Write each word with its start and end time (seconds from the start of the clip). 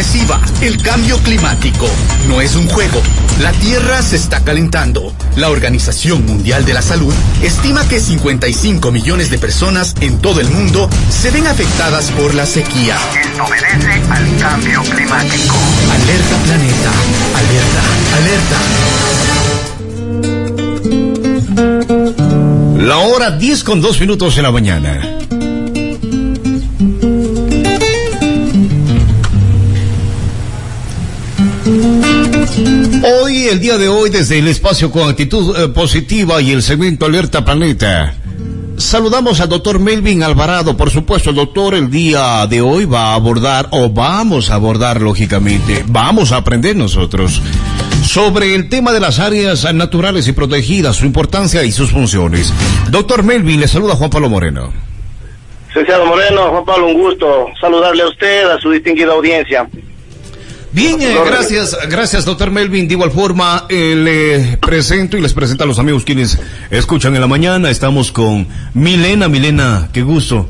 agresiva. 0.00 0.40
El 0.62 0.80
cambio 0.82 1.18
climático 1.18 1.86
no 2.26 2.40
es 2.40 2.56
un 2.56 2.66
juego. 2.68 3.02
La 3.40 3.52
Tierra 3.52 4.00
se 4.00 4.16
está 4.16 4.42
calentando. 4.42 5.12
La 5.36 5.50
Organización 5.50 6.24
Mundial 6.24 6.64
de 6.64 6.72
la 6.72 6.80
Salud 6.80 7.12
estima 7.42 7.86
que 7.86 8.00
55 8.00 8.90
millones 8.92 9.30
de 9.30 9.36
personas 9.38 9.94
en 10.00 10.18
todo 10.18 10.40
el 10.40 10.48
mundo 10.48 10.88
se 11.10 11.30
ven 11.30 11.46
afectadas 11.46 12.10
por 12.12 12.34
la 12.34 12.46
sequía. 12.46 12.96
Esto 13.20 13.44
obedece 13.44 14.00
al 14.10 14.38
cambio 14.38 14.80
climático. 14.84 15.54
Alerta 15.92 16.36
planeta. 16.44 16.92
Alerta. 17.36 17.82
Alerta. 18.16 18.58
La 22.86 22.96
hora 22.98 23.32
10 23.32 23.64
con 23.64 23.82
2 23.82 24.00
minutos 24.00 24.38
en 24.38 24.44
la 24.44 24.50
mañana. 24.50 25.19
Hoy, 33.02 33.48
el 33.48 33.60
día 33.60 33.78
de 33.78 33.88
hoy, 33.88 34.10
desde 34.10 34.38
el 34.38 34.48
espacio 34.48 34.90
con 34.90 35.08
actitud 35.08 35.56
eh, 35.56 35.68
positiva 35.68 36.40
y 36.42 36.50
el 36.50 36.62
segmento 36.62 37.06
Alerta 37.06 37.44
Planeta. 37.44 38.14
Saludamos 38.76 39.40
al 39.40 39.48
doctor 39.48 39.78
Melvin 39.78 40.22
Alvarado. 40.22 40.76
Por 40.76 40.90
supuesto, 40.90 41.30
el 41.30 41.36
doctor 41.36 41.74
el 41.74 41.90
día 41.90 42.46
de 42.48 42.60
hoy 42.60 42.86
va 42.86 43.12
a 43.12 43.14
abordar, 43.14 43.68
o 43.70 43.90
vamos 43.90 44.50
a 44.50 44.54
abordar, 44.54 45.00
lógicamente, 45.00 45.84
vamos 45.86 46.32
a 46.32 46.38
aprender 46.38 46.74
nosotros, 46.74 47.40
sobre 48.04 48.54
el 48.54 48.68
tema 48.68 48.92
de 48.92 49.00
las 49.00 49.18
áreas 49.18 49.72
naturales 49.72 50.26
y 50.28 50.32
protegidas, 50.32 50.96
su 50.96 51.06
importancia 51.06 51.62
y 51.62 51.72
sus 51.72 51.90
funciones. 51.90 52.52
Doctor 52.90 53.22
Melvin, 53.22 53.60
le 53.60 53.68
saluda 53.68 53.96
Juan 53.96 54.10
Pablo 54.10 54.28
Moreno. 54.28 54.72
Licenciado 55.68 56.06
Moreno, 56.06 56.50
Juan 56.50 56.64
Pablo, 56.64 56.86
un 56.88 56.94
gusto 56.94 57.46
saludarle 57.60 58.02
a 58.02 58.08
usted, 58.08 58.50
a 58.50 58.58
su 58.58 58.70
distinguida 58.70 59.12
audiencia. 59.12 59.68
Bien, 60.72 61.00
eh, 61.02 61.16
gracias, 61.26 61.76
gracias 61.88 62.24
doctor 62.24 62.50
Melvin. 62.50 62.86
De 62.86 62.94
igual 62.94 63.10
forma, 63.10 63.66
eh, 63.68 63.94
le 63.96 64.56
presento 64.58 65.16
y 65.16 65.20
les 65.20 65.32
presento 65.34 65.64
a 65.64 65.66
los 65.66 65.78
amigos 65.80 66.04
quienes 66.04 66.38
escuchan 66.70 67.14
en 67.14 67.20
la 67.20 67.26
mañana. 67.26 67.70
Estamos 67.70 68.12
con 68.12 68.46
Milena. 68.74 69.28
Milena, 69.28 69.88
qué 69.92 70.02
gusto. 70.02 70.48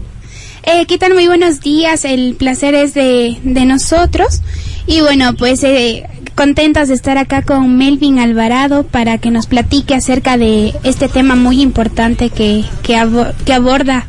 Eh, 0.62 0.84
¿Qué 0.86 0.98
tal? 0.98 1.14
Muy 1.14 1.26
buenos 1.26 1.60
días. 1.60 2.04
El 2.04 2.34
placer 2.34 2.74
es 2.74 2.92
de, 2.92 3.38
de 3.44 3.64
nosotros. 3.64 4.42
Y 4.86 5.00
bueno, 5.00 5.34
pues 5.36 5.62
eh, 5.64 6.04
contentas 6.34 6.88
de 6.88 6.94
estar 6.94 7.16
acá 7.16 7.40
con 7.40 7.78
Melvin 7.78 8.18
Alvarado 8.18 8.82
para 8.82 9.16
que 9.16 9.30
nos 9.30 9.46
platique 9.46 9.94
acerca 9.94 10.36
de 10.36 10.74
este 10.84 11.08
tema 11.08 11.34
muy 11.34 11.62
importante 11.62 12.28
que, 12.28 12.64
que, 12.82 12.96
abo- 12.96 13.32
que 13.46 13.54
aborda 13.54 14.06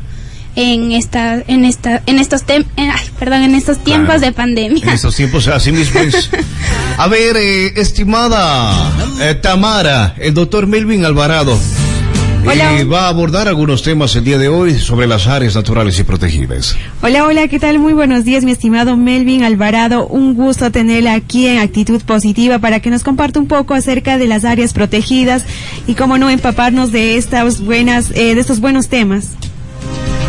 en 0.56 0.92
esta 0.92 1.42
en 1.46 1.64
esta 1.64 2.02
en 2.06 2.18
estos 2.18 2.46
tem- 2.46 2.66
en- 2.76 2.90
ay, 2.90 3.06
perdón 3.18 3.42
en 3.42 3.54
estos 3.54 3.78
tiempos 3.78 4.06
Claro. 4.06 4.20
de 4.20 4.32
pandemia 4.32 4.82
En 4.84 4.90
estos 4.90 5.14
tiempos, 5.16 5.48
así 5.48 5.72
mismo 5.72 6.00
es. 6.00 6.30
A 6.98 7.08
ver, 7.08 7.36
eh, 7.36 7.72
estimada 7.80 8.92
eh, 9.20 9.34
Tamara, 9.34 10.14
el 10.18 10.34
doctor 10.34 10.66
Melvin 10.66 11.04
Alvarado 11.04 11.58
Hola. 12.44 12.78
eh, 12.80 12.84
va 12.84 13.04
a 13.04 13.08
abordar 13.08 13.46
algunos 13.48 13.82
temas 13.82 14.14
el 14.16 14.24
día 14.24 14.36
de 14.36 14.48
hoy 14.48 14.78
sobre 14.78 15.06
las 15.06 15.26
áreas 15.28 15.54
naturales 15.54 15.98
y 16.00 16.02
protegidas. 16.02 16.76
Hola, 17.00 17.24
hola, 17.24 17.46
¿qué 17.48 17.58
tal? 17.60 17.78
Muy 17.78 17.92
buenos 17.92 18.24
días, 18.24 18.42
mi 18.44 18.50
estimado 18.50 18.96
Melvin 18.96 19.44
Alvarado. 19.44 20.06
Un 20.08 20.34
gusto 20.34 20.70
tenerla 20.72 21.14
aquí 21.14 21.46
en 21.46 21.60
Actitud 21.60 22.02
Positiva 22.02 22.58
para 22.58 22.80
que 22.80 22.90
nos 22.90 23.04
comparta 23.04 23.38
un 23.38 23.46
poco 23.46 23.74
acerca 23.74 24.18
de 24.18 24.26
las 24.26 24.44
áreas 24.44 24.72
protegidas 24.72 25.44
y 25.86 25.94
cómo 25.94 26.18
no 26.18 26.28
empaparnos 26.30 26.90
de 26.90 27.16
estas 27.16 27.60
buenas, 27.60 28.10
eh, 28.10 28.34
de 28.34 28.40
estos 28.40 28.58
buenos 28.60 28.88
temas. 28.88 29.28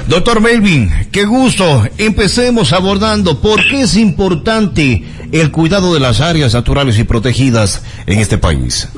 Doctor 0.08 0.42
Melvin, 0.42 0.90
qué 1.12 1.24
gusto. 1.26 1.84
Empecemos 1.98 2.74
abordando 2.74 3.40
por 3.42 3.62
qué 3.68 3.82
es 3.82 3.96
importante 3.96 5.02
el 5.32 5.52
cuidado 5.52 5.94
de 5.94 6.00
las 6.00 6.22
áreas 6.22 6.54
naturales 6.54 7.00
y 7.00 7.04
protegidas 7.04 7.84
en 8.06 8.20
este 8.20 8.38
país. 8.38 8.90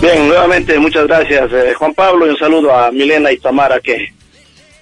Bien, 0.00 0.28
nuevamente 0.28 0.78
muchas 0.78 1.06
gracias 1.06 1.52
eh, 1.52 1.74
Juan 1.74 1.94
Pablo 1.94 2.26
y 2.26 2.30
un 2.30 2.36
saludo 2.36 2.74
a 2.74 2.90
Milena 2.90 3.30
y 3.30 3.38
Tamara 3.38 3.78
que, 3.80 4.12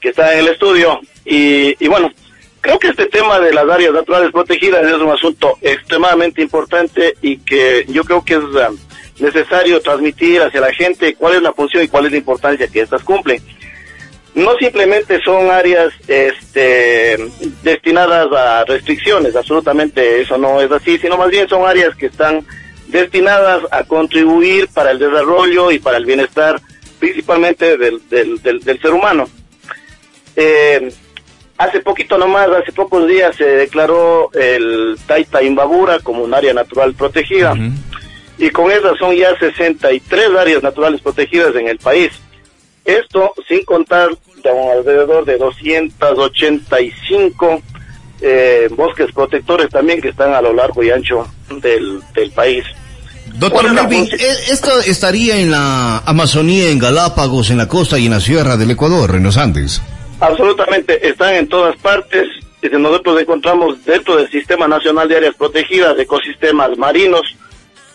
que 0.00 0.10
está 0.10 0.32
en 0.34 0.40
el 0.40 0.48
estudio. 0.48 1.00
Y, 1.24 1.74
y 1.82 1.88
bueno, 1.88 2.12
creo 2.60 2.78
que 2.78 2.88
este 2.88 3.06
tema 3.06 3.38
de 3.40 3.52
las 3.52 3.68
áreas 3.68 3.92
naturales 3.92 4.30
protegidas 4.32 4.86
es 4.86 4.94
un 4.94 5.10
asunto 5.10 5.58
extremadamente 5.62 6.42
importante 6.42 7.14
y 7.22 7.38
que 7.38 7.86
yo 7.88 8.04
creo 8.04 8.24
que 8.24 8.34
es 8.34 8.40
ah, 8.56 8.70
necesario 9.18 9.80
transmitir 9.80 10.42
hacia 10.42 10.60
la 10.60 10.72
gente 10.72 11.14
cuál 11.14 11.36
es 11.36 11.42
la 11.42 11.52
función 11.52 11.82
y 11.82 11.88
cuál 11.88 12.06
es 12.06 12.12
la 12.12 12.18
importancia 12.18 12.68
que 12.68 12.80
estas 12.80 13.02
cumplen. 13.02 13.42
No 14.34 14.56
simplemente 14.58 15.20
son 15.22 15.50
áreas 15.50 15.92
este, 16.06 17.16
destinadas 17.62 18.28
a 18.32 18.64
restricciones, 18.64 19.34
absolutamente 19.34 20.20
eso 20.20 20.38
no 20.38 20.60
es 20.60 20.70
así, 20.70 20.98
sino 20.98 21.16
más 21.16 21.30
bien 21.30 21.48
son 21.48 21.66
áreas 21.66 21.94
que 21.96 22.06
están 22.06 22.46
destinadas 22.86 23.62
a 23.70 23.84
contribuir 23.84 24.68
para 24.68 24.92
el 24.92 24.98
desarrollo 24.98 25.70
y 25.70 25.78
para 25.78 25.96
el 25.96 26.06
bienestar 26.06 26.60
principalmente 26.98 27.76
del, 27.76 28.00
del, 28.08 28.40
del, 28.42 28.60
del 28.60 28.80
ser 28.80 28.92
humano. 28.92 29.28
Eh, 30.36 30.92
hace 31.58 31.80
poquito 31.80 32.16
nomás, 32.16 32.48
hace 32.50 32.72
pocos 32.72 33.06
días 33.08 33.34
se 33.36 33.44
declaró 33.44 34.30
el 34.32 34.96
Taita 35.06 35.42
Imbabura 35.42 35.98
como 36.00 36.22
un 36.22 36.34
área 36.34 36.54
natural 36.54 36.94
protegida 36.94 37.54
y 38.38 38.50
con 38.50 38.70
esas 38.70 38.96
son 38.98 39.14
ya 39.14 39.36
63 39.38 40.30
áreas 40.38 40.62
naturales 40.62 41.00
protegidas 41.00 41.54
en 41.56 41.68
el 41.68 41.78
país. 41.78 42.10
Esto 42.98 43.32
sin 43.48 43.64
contar 43.64 44.08
de 44.42 44.50
alrededor 44.50 45.24
de 45.24 45.38
285 45.38 47.62
eh, 48.22 48.68
bosques 48.72 49.12
protectores 49.12 49.68
también 49.70 50.00
que 50.00 50.08
están 50.08 50.34
a 50.34 50.42
lo 50.42 50.52
largo 50.52 50.82
y 50.82 50.90
ancho 50.90 51.26
del, 51.60 52.00
del 52.14 52.30
país. 52.32 52.64
Doctor 53.34 53.62
¿Cuál 53.62 53.66
es 53.66 53.72
la 53.74 53.82
Melvin, 53.84 54.08
función? 54.08 54.30
¿e- 54.30 54.52
¿esto 54.52 54.80
estaría 54.80 55.38
en 55.38 55.50
la 55.50 55.98
Amazonía, 55.98 56.70
en 56.70 56.78
Galápagos, 56.78 57.50
en 57.50 57.58
la 57.58 57.68
costa 57.68 57.98
y 57.98 58.06
en 58.06 58.12
la 58.12 58.20
sierra 58.20 58.56
del 58.56 58.70
Ecuador, 58.72 59.14
en 59.14 59.22
los 59.22 59.36
Andes? 59.36 59.80
Absolutamente, 60.20 61.06
están 61.08 61.34
en 61.34 61.48
todas 61.48 61.76
partes. 61.76 62.26
Dice, 62.60 62.78
Nosotros 62.78 63.20
encontramos 63.20 63.82
dentro 63.84 64.16
del 64.16 64.28
Sistema 64.30 64.68
Nacional 64.68 65.08
de 65.08 65.16
Áreas 65.16 65.34
Protegidas 65.36 65.98
ecosistemas 65.98 66.76
marinos, 66.76 67.22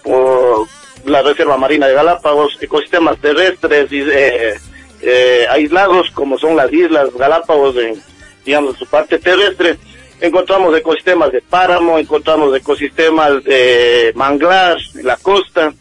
por 0.03 0.67
la 1.05 1.21
Reserva 1.21 1.57
Marina 1.57 1.87
de 1.87 1.93
Galápagos, 1.93 2.57
ecosistemas 2.61 3.17
terrestres 3.19 3.91
y, 3.91 3.99
eh, 4.01 4.53
eh, 5.01 5.45
aislados 5.49 6.09
como 6.11 6.37
son 6.37 6.55
las 6.55 6.71
islas 6.71 7.13
Galápagos 7.13 7.75
en, 7.77 8.01
digamos, 8.45 8.77
su 8.77 8.85
parte 8.85 9.19
terrestre. 9.19 9.77
Encontramos 10.21 10.75
ecosistemas 10.77 11.31
de 11.31 11.41
páramo, 11.41 11.99
encontramos 11.99 12.55
ecosistemas 12.55 13.43
de 13.43 14.13
manglar 14.15 14.77
en 14.95 15.05
la 15.05 15.17
costa, 15.17 15.73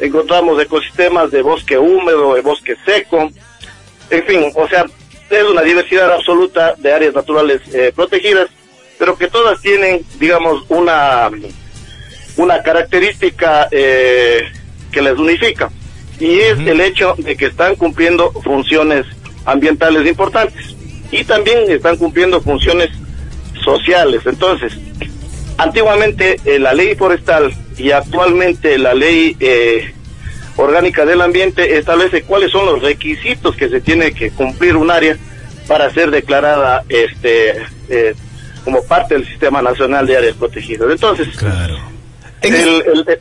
encontramos 0.00 0.60
ecosistemas 0.60 1.30
de 1.30 1.42
bosque 1.42 1.78
húmedo, 1.78 2.34
de 2.34 2.40
bosque 2.40 2.76
seco, 2.84 3.30
en 4.10 4.24
fin, 4.24 4.52
o 4.54 4.68
sea, 4.68 4.86
es 5.30 5.44
una 5.44 5.62
diversidad 5.62 6.12
absoluta 6.12 6.74
de 6.78 6.92
áreas 6.92 7.14
naturales 7.14 7.60
eh, 7.72 7.92
protegidas, 7.94 8.48
pero 8.98 9.16
que 9.16 9.28
todas 9.28 9.60
tienen, 9.60 10.04
digamos, 10.18 10.64
una, 10.68 11.30
una 12.36 12.62
característica 12.62 13.68
eh, 13.70 14.42
que 14.92 15.02
les 15.02 15.18
unifica, 15.18 15.70
y 16.20 16.38
es 16.40 16.58
el 16.58 16.80
hecho 16.80 17.14
de 17.18 17.36
que 17.36 17.46
están 17.46 17.74
cumpliendo 17.76 18.32
funciones 18.42 19.04
ambientales 19.44 20.06
importantes 20.06 20.74
y 21.10 21.24
también 21.24 21.70
están 21.70 21.96
cumpliendo 21.96 22.40
funciones 22.40 22.90
sociales. 23.64 24.22
Entonces, 24.26 24.72
antiguamente 25.58 26.40
eh, 26.44 26.58
la 26.58 26.74
ley 26.74 26.94
forestal 26.94 27.52
y 27.78 27.90
actualmente 27.90 28.78
la 28.78 28.94
ley 28.94 29.36
eh, 29.40 29.92
orgánica 30.56 31.04
del 31.04 31.20
ambiente 31.20 31.76
establece 31.76 32.22
cuáles 32.22 32.50
son 32.50 32.66
los 32.66 32.82
requisitos 32.82 33.54
que 33.56 33.68
se 33.68 33.80
tiene 33.80 34.12
que 34.12 34.30
cumplir 34.30 34.76
un 34.76 34.90
área 34.90 35.16
para 35.68 35.92
ser 35.92 36.10
declarada 36.10 36.82
este 36.88 37.56
eh, 37.88 38.14
como 38.64 38.82
parte 38.84 39.14
del 39.14 39.26
sistema 39.26 39.62
nacional 39.62 40.06
de 40.06 40.16
áreas 40.16 40.36
protegidas. 40.36 40.90
Entonces, 40.90 41.28
Claro. 41.36 41.76
el, 42.42 42.54
el- 42.54 43.18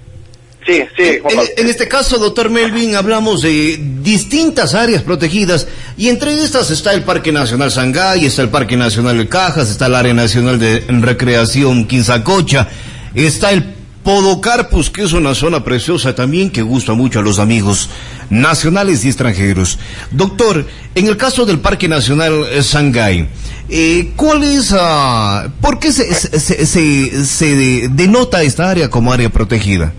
sí, 0.65 0.81
sí, 0.97 1.19
Juan 1.21 1.31
En, 1.33 1.37
Pablo. 1.37 1.51
en 1.57 1.67
este 1.67 1.87
caso, 1.87 2.17
doctor 2.17 2.49
Melvin, 2.49 2.95
hablamos 2.95 3.41
de 3.41 3.79
distintas 4.01 4.73
áreas 4.73 5.01
protegidas 5.03 5.67
y 5.97 6.09
entre 6.09 6.41
estas 6.43 6.71
está 6.71 6.93
el 6.93 7.03
Parque 7.03 7.31
Nacional 7.31 7.71
Sangay, 7.71 8.25
está 8.25 8.41
el 8.41 8.49
Parque 8.49 8.75
Nacional 8.77 9.17
de 9.17 9.27
Cajas, 9.27 9.69
está 9.69 9.85
el 9.87 9.95
Área 9.95 10.13
Nacional 10.13 10.59
de 10.59 10.83
Recreación 10.87 11.85
Quinzacocha, 11.85 12.67
está 13.13 13.51
el 13.51 13.73
Podocarpus, 14.03 14.91
que 14.91 15.01
es 15.03 15.13
una 15.13 15.33
zona 15.33 15.63
preciosa 15.63 16.13
también 16.13 16.51
que 16.51 16.61
gusta 16.61 16.93
mucho 16.93 17.19
a 17.19 17.23
los 17.23 17.39
amigos 17.39 17.89
nacionales 18.29 19.03
y 19.03 19.07
extranjeros. 19.07 19.79
Doctor, 20.11 20.67
en 20.93 21.07
el 21.07 21.17
caso 21.17 21.43
del 21.45 21.57
Parque 21.59 21.87
Nacional 21.87 22.45
Sangay, 22.63 23.27
eh, 23.67 24.11
¿cuál 24.15 24.43
es, 24.43 24.71
ah, 24.77 25.47
por 25.59 25.79
qué 25.79 25.91
se- 25.91 26.13
se- 26.13 27.25
se 27.25 27.87
denota 27.89 28.43
esta 28.43 28.69
área 28.69 28.89
como 28.91 29.11
área 29.11 29.29
protegida? 29.29 29.91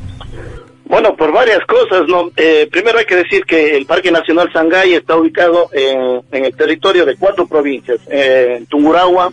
Bueno, 0.88 1.16
por 1.16 1.32
varias 1.32 1.60
cosas, 1.66 2.06
¿no? 2.06 2.30
Eh, 2.36 2.68
primero 2.70 2.98
hay 2.98 3.04
que 3.04 3.16
decir 3.16 3.44
que 3.44 3.76
el 3.76 3.86
Parque 3.86 4.12
Nacional 4.12 4.52
Sangay 4.52 4.94
está 4.94 5.16
ubicado 5.16 5.68
en, 5.72 6.22
en 6.30 6.44
el 6.44 6.56
territorio 6.56 7.04
de 7.04 7.16
cuatro 7.16 7.46
provincias, 7.46 7.98
eh, 8.08 8.64
Tungurahua, 8.68 9.32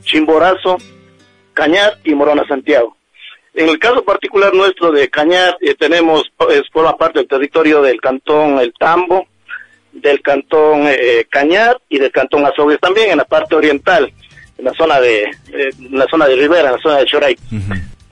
Chimborazo, 0.00 0.78
Cañar 1.52 1.98
y 2.02 2.14
Morona 2.14 2.46
Santiago. 2.48 2.96
En 3.54 3.68
el 3.68 3.78
caso 3.78 4.04
particular 4.04 4.54
nuestro 4.54 4.90
de 4.90 5.08
Cañar, 5.08 5.56
eh, 5.60 5.74
tenemos, 5.74 6.24
es, 6.50 6.62
forma 6.72 6.96
parte 6.96 7.18
del 7.18 7.28
territorio 7.28 7.82
del 7.82 8.00
cantón 8.00 8.58
El 8.58 8.72
Tambo, 8.78 9.26
del 9.92 10.20
cantón 10.20 10.86
eh, 10.86 11.26
Cañar 11.30 11.78
y 11.88 11.98
del 11.98 12.10
cantón 12.10 12.44
Azogues 12.44 12.80
también 12.80 13.10
en 13.10 13.18
la 13.18 13.24
parte 13.24 13.54
oriental, 13.54 14.12
en 14.58 14.64
la 14.64 14.72
zona 14.74 15.00
de, 15.00 15.24
eh, 15.24 15.70
en 15.78 15.98
la 15.98 16.06
zona 16.06 16.26
de 16.26 16.36
Rivera, 16.36 16.68
en 16.68 16.76
la 16.76 16.82
zona 16.82 16.98
de 16.98 17.06
Choray. 17.06 17.36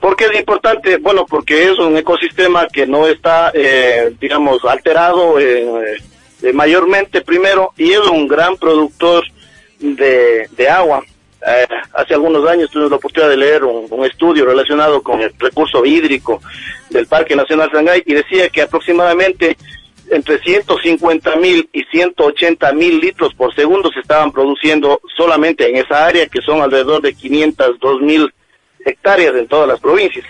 ¿Por 0.05 0.15
qué 0.15 0.25
es 0.25 0.39
importante? 0.39 0.97
Bueno, 0.97 1.25
porque 1.25 1.63
es 1.63 1.79
un 1.79 1.97
ecosistema 1.97 2.67
que 2.67 2.85
no 2.85 3.07
está, 3.07 3.51
eh, 3.55 4.13
digamos, 4.21 4.63
alterado 4.63 5.39
eh, 5.39 5.97
eh, 6.43 6.53
mayormente 6.53 7.21
primero 7.21 7.73
y 7.75 7.91
es 7.93 8.01
un 8.01 8.27
gran 8.27 8.55
productor 8.55 9.23
de, 9.79 10.69
agua. 10.69 11.03
Eh, 11.47 11.65
hace 11.91 12.13
algunos 12.13 12.47
años 12.47 12.69
tuvimos 12.69 12.91
la 12.91 12.97
oportunidad 12.97 13.31
de 13.31 13.37
leer 13.37 13.63
un, 13.63 13.87
un 13.89 14.05
estudio 14.05 14.45
relacionado 14.45 15.01
con 15.01 15.21
el 15.21 15.33
recurso 15.39 15.83
hídrico 15.83 16.39
del 16.91 17.07
Parque 17.07 17.35
Nacional 17.35 17.71
Sangay 17.71 18.03
y 18.05 18.13
decía 18.13 18.49
que 18.49 18.61
aproximadamente 18.61 19.57
entre 20.11 20.37
150 20.37 21.35
mil 21.37 21.67
y 21.73 21.83
180 21.83 22.73
mil 22.73 22.99
litros 22.99 23.33
por 23.33 23.55
segundo 23.55 23.91
se 23.91 24.01
estaban 24.01 24.31
produciendo 24.31 25.01
solamente 25.17 25.67
en 25.67 25.77
esa 25.77 26.05
área, 26.05 26.27
que 26.27 26.41
son 26.41 26.61
alrededor 26.61 27.01
de 27.01 27.15
502 27.15 28.01
mil 28.01 28.31
hectáreas 28.85 29.35
en 29.35 29.47
todas 29.47 29.67
las 29.67 29.79
provincias. 29.79 30.25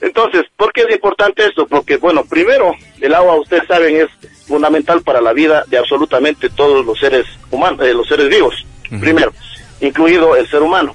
Entonces, 0.00 0.42
¿por 0.56 0.72
qué 0.72 0.82
es 0.82 0.90
importante 0.94 1.46
esto? 1.46 1.66
Porque, 1.66 1.96
bueno, 1.96 2.24
primero, 2.24 2.74
el 3.00 3.14
agua, 3.14 3.36
ustedes 3.36 3.66
saben, 3.66 3.96
es 3.96 4.08
fundamental 4.46 5.02
para 5.02 5.20
la 5.20 5.32
vida 5.32 5.64
de 5.68 5.78
absolutamente 5.78 6.50
todos 6.50 6.84
los 6.84 6.98
seres 6.98 7.24
humanos, 7.50 7.86
eh, 7.86 7.94
los 7.94 8.06
seres 8.08 8.28
vivos, 8.28 8.66
primero, 9.00 9.32
incluido 9.80 10.36
el 10.36 10.48
ser 10.50 10.60
humano. 10.62 10.94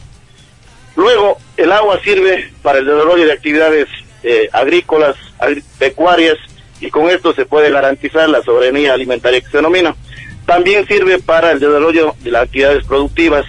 Luego, 0.95 1.37
el 1.57 1.71
agua 1.71 1.99
sirve 2.03 2.51
para 2.61 2.79
el 2.79 2.85
desarrollo 2.85 3.25
de 3.25 3.31
actividades 3.31 3.87
eh, 4.21 4.49
agrícolas, 4.51 5.15
agri- 5.39 5.63
pecuarias, 5.79 6.37
y 6.81 6.89
con 6.91 7.09
esto 7.09 7.33
se 7.33 7.45
puede 7.45 7.71
garantizar 7.71 8.29
la 8.29 8.41
soberanía 8.43 8.93
alimentaria 8.93 9.41
que 9.41 9.49
se 9.49 9.57
denomina. 9.57 9.95
También 10.45 10.85
sirve 10.87 11.19
para 11.19 11.51
el 11.51 11.59
desarrollo 11.59 12.15
de 12.19 12.31
las 12.31 12.43
actividades 12.43 12.85
productivas, 12.85 13.45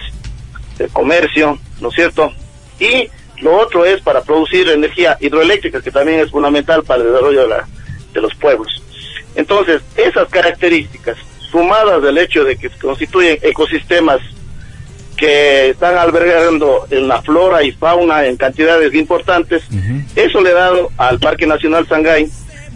el 0.79 0.89
comercio, 0.89 1.59
¿no 1.79 1.89
es 1.89 1.95
cierto? 1.95 2.31
Y 2.79 3.09
lo 3.41 3.57
otro 3.57 3.85
es 3.85 4.01
para 4.01 4.21
producir 4.21 4.69
energía 4.69 5.17
hidroeléctrica, 5.19 5.81
que 5.81 5.91
también 5.91 6.19
es 6.19 6.29
fundamental 6.31 6.83
para 6.83 7.01
el 7.01 7.07
desarrollo 7.09 7.41
de, 7.41 7.47
la- 7.47 7.67
de 8.13 8.21
los 8.21 8.33
pueblos. 8.35 8.81
Entonces, 9.35 9.81
esas 9.97 10.27
características, 10.29 11.17
sumadas 11.51 12.01
del 12.01 12.17
hecho 12.17 12.43
de 12.43 12.55
que 12.55 12.69
constituyen 12.69 13.37
ecosistemas 13.41 14.19
que 15.17 15.69
están 15.69 15.97
albergando 15.97 16.87
en 16.89 17.07
la 17.07 17.21
flora 17.21 17.63
y 17.63 17.71
fauna 17.73 18.25
en 18.25 18.37
cantidades 18.37 18.93
importantes, 18.93 19.63
eso 20.15 20.41
le 20.41 20.49
ha 20.51 20.53
dado 20.53 20.89
al 20.97 21.19
Parque 21.19 21.45
Nacional 21.45 21.87
Sangay 21.87 22.27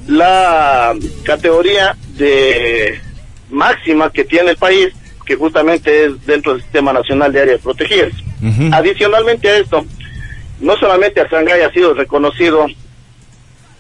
la 0.08 0.94
categoría 1.24 1.96
de 2.18 3.00
máxima 3.50 4.12
que 4.12 4.24
tiene 4.24 4.52
el 4.52 4.58
país, 4.58 4.90
que 5.26 5.36
justamente 5.36 6.06
es 6.06 6.26
dentro 6.26 6.54
del 6.54 6.62
Sistema 6.62 6.94
Nacional 6.94 7.32
de 7.34 7.42
Áreas 7.42 7.62
Protegidas. 7.62 8.14
Adicionalmente 8.74 9.50
a 9.50 9.58
esto, 9.58 9.86
no 10.60 10.76
solamente 10.78 11.22
a 11.22 11.30
Sangay 11.30 11.62
ha 11.62 11.72
sido 11.72 11.94
reconocido 11.94 12.66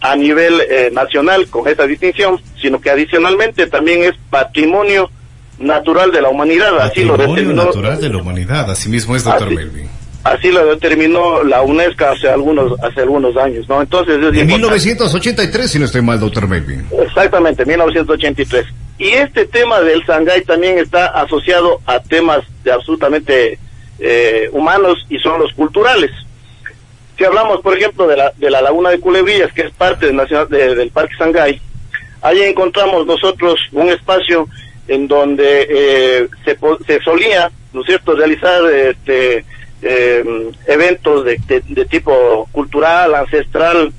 a 0.01 0.15
nivel 0.15 0.61
eh, 0.69 0.89
nacional 0.93 1.47
con 1.47 1.67
esta 1.67 1.87
distinción, 1.87 2.39
sino 2.61 2.79
que 2.79 2.89
adicionalmente 2.91 3.67
también 3.67 4.03
es 4.03 4.13
patrimonio 4.29 5.09
natural 5.57 6.11
de 6.11 6.21
la 6.21 6.29
humanidad. 6.29 6.79
Así 6.79 7.03
lo 7.03 7.13
Patrimonio 7.13 7.35
determinó, 7.43 7.65
natural 7.65 8.01
de 8.01 8.09
la 8.09 8.17
humanidad, 8.17 8.69
así 8.69 8.89
mismo 8.89 9.15
es, 9.15 9.23
doctor 9.23 9.47
Así- 9.47 9.55
Melvin. 9.55 9.89
así 10.23 10.51
lo 10.51 10.65
determinó 10.65 11.43
la 11.43 11.61
UNESCO 11.63 12.05
hace 12.07 12.27
algunos 12.29 12.77
hace 12.83 13.01
algunos 13.01 13.35
años, 13.37 13.67
¿no? 13.69 13.81
Entonces 13.81 14.15
es 14.17 14.21
En 14.21 14.25
importante. 14.49 14.55
1983, 14.55 15.71
si 15.71 15.79
no 15.79 15.85
estoy 15.85 16.01
mal, 16.01 16.19
doctor 16.19 16.47
Melvin. 16.47 16.85
Exactamente, 17.01 17.65
1983. 17.65 18.65
Y 18.99 19.07
este 19.09 19.45
tema 19.45 19.79
del 19.81 20.05
Sangay 20.05 20.43
también 20.43 20.77
está 20.77 21.05
asociado 21.07 21.79
a 21.85 21.99
temas 22.01 22.41
de 22.63 22.71
absolutamente 22.71 23.57
eh, 23.99 24.49
humanos 24.51 25.05
y 25.09 25.17
son 25.19 25.39
los 25.41 25.51
culturales. 25.53 26.11
Si 27.17 27.23
hablamos, 27.23 27.61
por 27.61 27.77
ejemplo, 27.77 28.07
de 28.07 28.17
la, 28.17 28.31
de 28.35 28.49
la 28.49 28.61
laguna 28.61 28.89
de 28.89 28.99
Culebrillas, 28.99 29.51
que 29.53 29.61
es 29.63 29.71
parte 29.71 30.07
del, 30.07 30.15
nacional, 30.15 30.49
de- 30.49 30.75
del 30.75 30.89
Parque 30.91 31.15
Sangay, 31.17 31.61
allí 32.21 32.41
encontramos 32.43 33.05
nosotros 33.05 33.59
un 33.71 33.89
espacio 33.89 34.47
en 34.87 35.07
donde 35.07 35.67
eh, 35.69 36.27
se, 36.43 36.57
se 36.85 37.01
solía, 37.03 37.49
¿no 37.73 37.81
es 37.81 37.87
cierto?, 37.87 38.15
realizar 38.15 38.61
este, 38.71 39.45
eh, 39.81 40.23
eventos 40.67 41.23
de, 41.25 41.39
de- 41.47 41.63
de 41.67 41.85
tipo 41.85 42.47
cultural, 42.51 43.15
ancestral, 43.15 43.93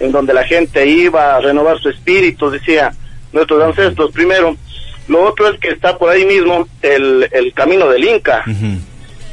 en 0.00 0.12
donde 0.12 0.34
la 0.34 0.44
gente 0.44 0.86
iba 0.86 1.36
a 1.36 1.40
renovar 1.40 1.78
su 1.78 1.88
espíritu, 1.88 2.50
decía 2.50 2.92
nuestros 3.32 3.62
ancestros 3.62 4.12
primero. 4.12 4.56
Lo 5.08 5.22
otro 5.24 5.48
es 5.48 5.58
que 5.58 5.68
está 5.70 5.96
por 5.96 6.10
ahí 6.10 6.24
mismo 6.26 6.68
el, 6.82 7.28
el 7.32 7.52
camino 7.54 7.88
del 7.88 8.04
Inca, 8.04 8.42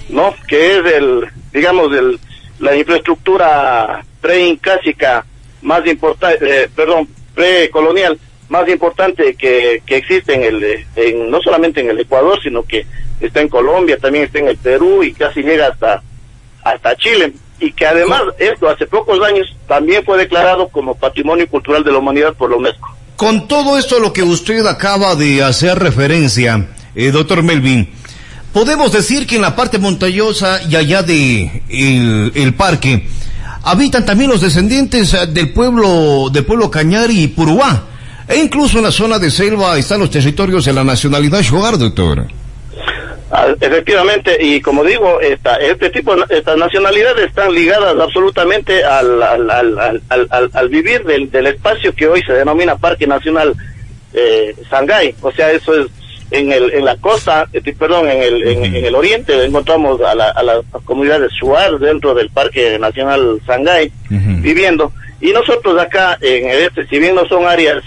¿no? 0.10 0.34
Que 0.48 0.78
es 0.78 0.86
el, 0.94 1.26
digamos, 1.54 1.94
el, 1.94 2.18
la 2.60 2.76
infraestructura 2.76 4.04
preincásica 4.22 5.26
más 5.62 5.86
importante, 5.86 6.64
eh, 6.64 6.70
perdón, 6.76 7.08
precolonial 7.34 8.20
más 8.50 8.68
importante 8.70 9.36
que, 9.36 9.82
que 9.86 9.98
existe 9.98 10.34
en 10.34 10.44
el, 10.44 10.86
en, 10.96 11.32
no 11.32 11.42
solamente 11.42 11.82
en 11.82 11.90
el 11.90 12.00
Ecuador, 12.00 12.40
sino 12.42 12.64
que 12.64 12.86
está 13.20 13.42
en 13.42 13.50
Colombia, 13.50 13.98
también 13.98 14.26
está 14.26 14.40
en 14.40 14.48
el 14.48 14.58
Perú 14.58 15.04
y 15.04 15.14
casi 15.14 15.42
llega 15.42 15.68
hasta, 15.68 16.04
hasta 16.64 16.96
Chile. 16.96 17.34
Y 17.60 17.72
que 17.72 17.88
además 17.88 18.22
esto 18.38 18.70
hace 18.70 18.86
pocos 18.86 19.22
años 19.26 19.56
también 19.68 20.04
fue 20.04 20.18
declarado 20.18 20.68
como 20.68 20.96
Patrimonio 20.96 21.48
Cultural 21.48 21.84
de 21.84 21.92
la 21.92 22.00
Humanidad 22.00 22.34
por 22.34 22.50
la 22.50 22.58
UNESCO. 22.58 22.96
Con 23.16 23.48
todo 23.48 23.78
esto 23.78 23.96
a 23.96 24.00
lo 24.00 24.12
que 24.12 24.24
usted 24.24 24.66
acaba 24.68 25.16
de 25.16 25.42
hacer 25.42 25.80
referencia, 25.80 26.68
eh, 26.96 27.12
doctor 27.12 27.44
Melvin, 27.44 27.90
podemos 28.56 28.94
decir 28.94 29.28
que 29.28 29.36
en 29.36 29.42
la 29.42 29.54
parte 29.54 29.80
montañosa 29.80 30.62
y 30.64 30.78
allá 30.78 31.04
de 31.04 31.62
el, 32.34 32.54
parque 32.54 33.06
habitan 33.64 34.06
también 34.06 34.30
los 34.32 34.40
descendientes 34.40 35.14
eh, 35.14 35.28
del 35.28 35.52
pueblo 35.52 36.30
del 36.32 36.46
pueblo 36.46 36.72
Cañari 36.72 37.24
y 37.24 37.28
Puruá. 37.28 37.84
E 38.30 38.38
incluso 38.38 38.78
en 38.78 38.86
la 38.86 38.92
zona 38.92 39.20
de 39.20 39.30
selva 39.30 39.78
están 39.78 40.00
los 40.00 40.10
territorios 40.10 40.64
de 40.64 40.72
la 40.72 40.86
nacionalidad 40.86 41.42
Shogar, 41.42 41.78
doctor. 41.78 42.26
Ah, 43.30 43.48
Efectivamente, 43.60 44.38
y 44.42 44.62
como 44.62 44.86
digo, 44.86 45.20
esta, 45.20 45.58
este 45.58 45.90
tipo, 45.90 46.16
estas 46.30 46.58
nacionalidades 46.58 47.28
están 47.28 47.54
ligadas 47.54 47.94
absolutamente 48.00 48.86
al, 48.86 49.22
al- 49.22 50.02
al- 50.10 50.50
al 50.54 50.70
vivir 50.70 51.04
del, 51.04 51.30
del 51.30 51.48
espacio 51.48 51.94
que 51.94 52.08
hoy 52.08 52.22
se 52.26 52.32
denomina 52.32 52.78
Parque 52.78 53.06
Nacional 53.06 53.54
eh, 54.14 54.56
Sangay. 54.70 55.14
O 55.22 55.32
sea, 55.34 55.52
eso 55.52 55.74
es 55.76 55.88
en, 56.32 56.52
el, 56.52 56.72
en 56.74 56.86
la 56.86 56.98
costa, 56.98 57.48
eh, 57.54 57.62
perdón, 57.78 58.10
en 58.10 58.22
el, 58.22 58.48
en, 58.48 58.66
en 58.76 58.86
el 58.86 58.96
oriente 58.96 59.44
encontramos 59.46 60.02
a, 60.02 60.16
la- 60.16 60.32
a 60.32 60.42
las 60.44 60.62
comunidades 60.84 61.32
Shuar 61.34 61.78
dentro 61.80 62.14
del 62.14 62.30
Parque 62.30 62.78
Nacional 62.80 63.40
Sangay 63.46 63.92
viviendo. 64.10 64.92
Y 65.22 65.32
nosotros 65.32 65.80
acá 65.80 66.18
en 66.22 66.50
el 66.50 66.58
este, 66.64 66.86
si 66.88 67.00
bien 67.00 67.16
no 67.16 67.26
son 67.28 67.46
áreas 67.46 67.84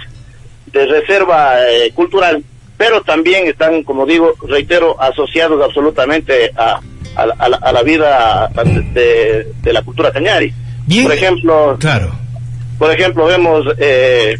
de 0.72 0.86
reserva 0.86 1.54
eh, 1.70 1.90
cultural, 1.94 2.42
pero 2.76 3.02
también 3.02 3.46
están, 3.48 3.82
como 3.82 4.06
digo, 4.06 4.34
reitero, 4.46 5.00
asociados 5.02 5.62
absolutamente 5.62 6.52
a, 6.56 6.80
a 7.16 7.26
la- 7.26 7.34
a 7.38 7.48
la, 7.48 7.56
a 7.56 7.72
la 7.72 7.82
vida 7.82 8.50
de, 8.94 9.48
de 9.62 9.72
la 9.72 9.82
cultura 9.82 10.12
cañari. 10.12 10.52
Bien. 10.86 11.04
Por 11.04 11.12
ejemplo, 11.14 11.76
Claro. 11.80 12.12
por 12.78 12.90
ejemplo, 12.92 13.26
vemos 13.26 13.66
eh, 13.78 14.36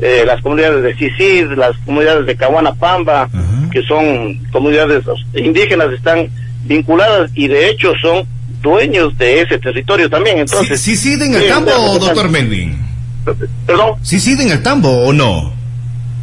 eh, 0.00 0.22
las 0.26 0.40
comunidades 0.42 0.82
de 0.82 0.94
Sisid, 0.96 1.46
las 1.56 1.76
comunidades 1.84 2.26
de 2.26 2.36
Cahuanapamba, 2.36 3.28
que 3.70 3.82
son 3.82 4.38
comunidades 4.52 5.04
indígenas, 5.34 5.92
están 5.92 6.28
vinculadas 6.64 7.30
y 7.34 7.48
de 7.48 7.68
hecho 7.70 7.92
son 8.00 8.26
dueños 8.62 9.16
de 9.18 9.40
ese 9.42 9.58
territorio 9.58 10.08
también. 10.10 10.38
Entonces, 10.38 10.80
¿Sí, 10.80 10.96
sí 10.96 11.14
en 11.14 11.34
el 11.34 11.42
Sí, 11.42 11.48
tambo, 11.48 11.70
doctor 11.98 12.28
Melvin? 12.28 12.76
perdón, 13.66 13.92
¿Sí 14.02 14.18
sí 14.20 14.32
en 14.32 14.50
el 14.50 14.62
tambo 14.62 14.88
o 14.90 15.12
no? 15.12 15.52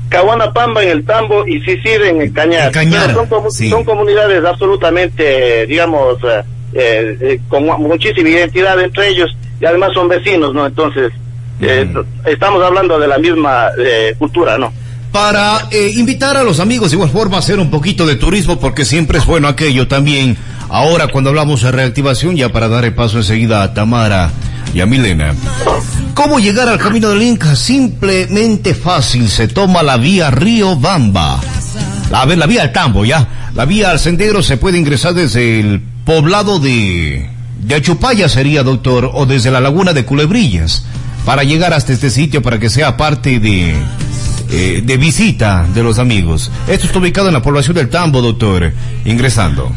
Cahuanapamba 0.10 0.84
en 0.84 0.89
el 0.89 1.05
Tambo 1.05 1.46
y 1.48 1.60
Sisid 1.62 2.01
en 2.03 2.22
el 2.22 2.32
Cañar. 2.34 2.72
Cañar, 2.72 3.13
son, 3.13 3.27
comu- 3.27 3.50
sí. 3.50 3.70
son 3.70 3.84
comunidades 3.84 4.44
absolutamente, 4.46 5.65
digamos, 5.65 6.17
eh, 6.74 7.17
eh, 7.22 7.39
con 7.50 7.65
mu- 7.65 7.77
muchísima 7.79 8.29
identidad 8.29 8.79
entre 8.79 9.10
ellos 9.10 9.36
y 9.60 9.65
además 9.65 9.91
son 9.94 10.08
vecinos, 10.08 10.53
¿no? 10.53 10.65
Entonces, 10.65 11.12
eh, 11.59 11.93
estamos 12.25 12.63
hablando 12.63 13.00
de 13.00 13.07
la 13.07 13.17
misma 13.17 13.69
eh, 13.77 14.15
cultura, 14.17 14.57
¿no? 14.57 14.71
para 15.15 15.69
eh, 15.71 15.93
invitar 15.95 16.35
a 16.35 16.43
los 16.43 16.59
amigos 16.59 16.91
de 16.91 16.95
igual 16.95 17.09
forma 17.09 17.38
a 17.38 17.39
hacer 17.39 17.57
un 17.57 17.71
poquito 17.71 18.05
de 18.05 18.17
turismo 18.17 18.59
porque 18.59 18.83
siempre 18.83 19.19
es 19.19 19.25
bueno 19.25 19.47
aquello 19.47 19.88
también. 19.88 20.35
Ahora 20.67 21.07
cuando 21.07 21.29
hablamos 21.29 21.62
de 21.62 21.71
reactivación 21.71 22.35
ya 22.35 22.50
para 22.50 22.67
dar 22.67 22.83
el 22.83 22.93
paso 22.93 23.19
enseguida 23.19 23.63
a 23.63 23.74
Tamara 23.74 24.29
y 24.74 24.81
a 24.81 24.85
Milena. 24.85 25.33
¿Cómo 26.15 26.38
llegar 26.38 26.67
al 26.67 26.79
Camino 26.79 27.07
del 27.12 27.21
Inca? 27.21 27.55
Simplemente 27.55 28.75
fácil, 28.75 29.29
se 29.29 29.47
toma 29.47 29.83
la 29.83 29.95
vía 29.95 30.31
Río 30.31 30.75
Bamba. 30.75 31.39
A 32.12 32.25
ver, 32.25 32.38
la 32.38 32.45
vía 32.45 32.63
al 32.63 32.74
Tambo 32.74 33.05
ya. 33.05 33.51
La 33.55 33.63
vía 33.63 33.91
al 33.91 34.00
sendero 34.00 34.43
se 34.43 34.57
puede 34.57 34.77
ingresar 34.77 35.13
desde 35.13 35.62
el 35.62 35.81
poblado 36.03 36.59
de 36.59 37.29
de 37.65 37.75
Achupaya 37.75 38.29
sería, 38.29 38.63
doctor, 38.63 39.09
o 39.13 39.25
desde 39.25 39.50
la 39.50 39.59
laguna 39.59 39.93
de 39.93 40.05
Culebrillas, 40.05 40.85
para 41.25 41.44
llegar 41.44 41.74
hasta 41.74 41.94
este 41.94 42.10
sitio 42.10 42.41
para 42.41 42.60
que 42.60 42.70
sea 42.70 42.98
parte 42.98 43.39
de, 43.39 43.74
eh, 44.51 44.82
de 44.84 44.98
visita 44.98 45.65
de 45.74 45.84
los 45.84 46.00
amigos. 46.00 46.51
Esto 46.67 46.86
está 46.88 47.00
ubicado 47.00 47.27
en 47.27 47.34
la 47.34 47.41
población 47.41 47.75
del 47.75 47.89
Tambo, 47.89 48.22
doctor, 48.22 48.72
ingresando. 49.05 49.72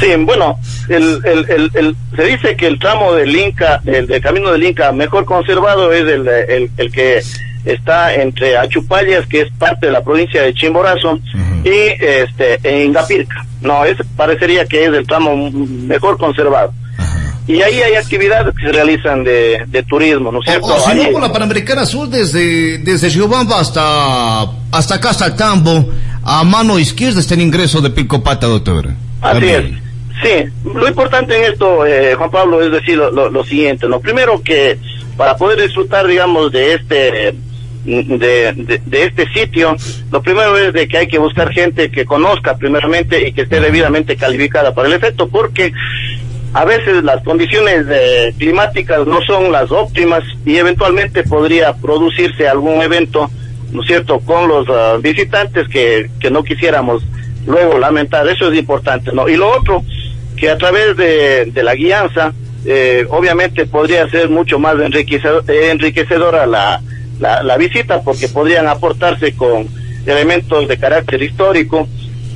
Sí, 0.00 0.08
bueno, 0.20 0.58
el, 0.88 1.20
el, 1.24 1.50
el, 1.50 1.70
el- 1.74 1.96
se 2.16 2.22
dice 2.24 2.56
que 2.56 2.66
el 2.66 2.78
tramo 2.78 3.12
del 3.12 3.34
Inca, 3.34 3.80
el, 3.84 4.06
del 4.06 4.20
camino 4.20 4.50
del 4.50 4.64
Inca 4.64 4.92
mejor 4.92 5.24
conservado 5.24 5.92
es 5.92 6.02
el, 6.02 6.26
el, 6.26 6.70
el 6.76 6.92
que 6.92 7.20
está 7.64 8.14
entre 8.14 8.56
Achupallas, 8.58 9.26
que 9.26 9.42
es 9.42 9.50
parte 9.58 9.86
de 9.86 9.92
la 9.92 10.02
provincia 10.04 10.42
de 10.42 10.52
Chimborazo, 10.54 11.18
y 11.64 12.02
este 12.02 12.58
en 12.62 12.88
Ingapirca. 12.88 13.44
No, 13.62 13.84
ese 13.84 14.04
parecería 14.16 14.66
que 14.66 14.84
es 14.84 14.92
el 14.92 15.06
tramo 15.06 15.50
mejor 15.50 16.18
conservado. 16.18 16.72
Y 17.46 17.60
ahí 17.60 17.82
hay 17.82 17.94
actividades 17.94 18.54
que 18.56 18.66
se 18.66 18.72
realizan 18.72 19.22
de, 19.22 19.64
de 19.66 19.82
turismo, 19.82 20.32
¿no 20.32 20.38
es 20.40 20.46
cierto? 20.46 20.66
O, 20.66 20.74
o 20.76 20.80
si 20.80 20.94
no, 20.96 21.10
por 21.12 21.20
la 21.22 21.32
Panamericana 21.32 21.84
Sur, 21.84 22.08
desde, 22.08 22.78
desde 22.78 23.10
hasta, 23.54 24.42
hasta 24.72 24.94
acá, 24.94 25.10
hasta 25.10 25.26
el 25.26 25.36
Tambo, 25.36 25.90
a 26.24 26.42
mano 26.44 26.78
izquierda 26.78 27.20
está 27.20 27.34
el 27.34 27.42
ingreso 27.42 27.80
de 27.82 27.90
Pilcopata, 27.90 28.46
doctor. 28.46 28.86
Así 29.20 29.46
es. 29.46 29.52
También. 29.52 29.82
Sí, 30.22 30.50
lo 30.72 30.88
importante 30.88 31.36
en 31.36 31.52
esto, 31.52 31.84
eh, 31.84 32.14
Juan 32.14 32.30
Pablo, 32.30 32.62
es 32.62 32.70
decir 32.70 32.96
lo, 32.96 33.10
lo- 33.10 33.28
lo 33.28 33.44
siguiente, 33.44 33.88
¿no? 33.88 34.00
Primero 34.00 34.40
que 34.42 34.78
para 35.16 35.36
poder 35.36 35.60
disfrutar, 35.60 36.06
digamos, 36.06 36.50
de 36.52 36.74
este 36.74 37.34
de, 37.84 38.52
de, 38.56 38.80
de 38.86 39.02
este 39.04 39.28
sitio, 39.34 39.76
lo 40.10 40.22
primero 40.22 40.56
es 40.56 40.72
de 40.72 40.88
que 40.88 40.96
hay 40.98 41.06
que 41.06 41.18
buscar 41.18 41.52
gente 41.52 41.90
que 41.90 42.06
conozca 42.06 42.56
primeramente 42.56 43.28
y 43.28 43.32
que 43.32 43.42
esté 43.42 43.60
debidamente 43.60 44.16
calificada 44.16 44.74
para 44.74 44.88
el 44.88 44.94
efecto, 44.94 45.28
porque 45.28 45.70
a 46.54 46.64
veces 46.64 47.02
las 47.02 47.22
condiciones 47.24 47.84
eh, 47.90 48.32
climáticas 48.38 49.06
no 49.06 49.20
son 49.26 49.50
las 49.50 49.70
óptimas 49.72 50.22
y 50.46 50.56
eventualmente 50.56 51.24
podría 51.24 51.74
producirse 51.74 52.48
algún 52.48 52.80
evento, 52.80 53.28
¿no 53.72 53.82
es 53.82 53.88
cierto?, 53.88 54.20
con 54.20 54.48
los 54.48 54.66
ah, 54.70 54.96
visitantes 55.02 55.66
que, 55.68 56.08
que 56.20 56.30
no 56.30 56.44
quisiéramos 56.44 57.02
luego 57.44 57.78
lamentar. 57.78 58.28
Eso 58.28 58.50
es 58.52 58.58
importante, 58.58 59.10
¿no? 59.12 59.28
Y 59.28 59.36
lo 59.36 59.50
otro, 59.50 59.82
que 60.36 60.48
a 60.48 60.56
través 60.56 60.96
de, 60.96 61.46
de 61.46 61.62
la 61.64 61.74
guianza, 61.74 62.32
eh, 62.64 63.04
obviamente 63.10 63.66
podría 63.66 64.08
ser 64.08 64.30
mucho 64.30 64.58
más 64.60 64.76
enriquecedor- 64.76 65.44
enriquecedora 65.50 66.46
la, 66.46 66.80
la 67.18 67.56
visita 67.56 68.00
porque 68.02 68.28
podrían 68.28 68.68
aportarse 68.68 69.34
con 69.34 69.66
elementos 70.06 70.68
de 70.68 70.78
carácter 70.78 71.20
histórico, 71.22 71.88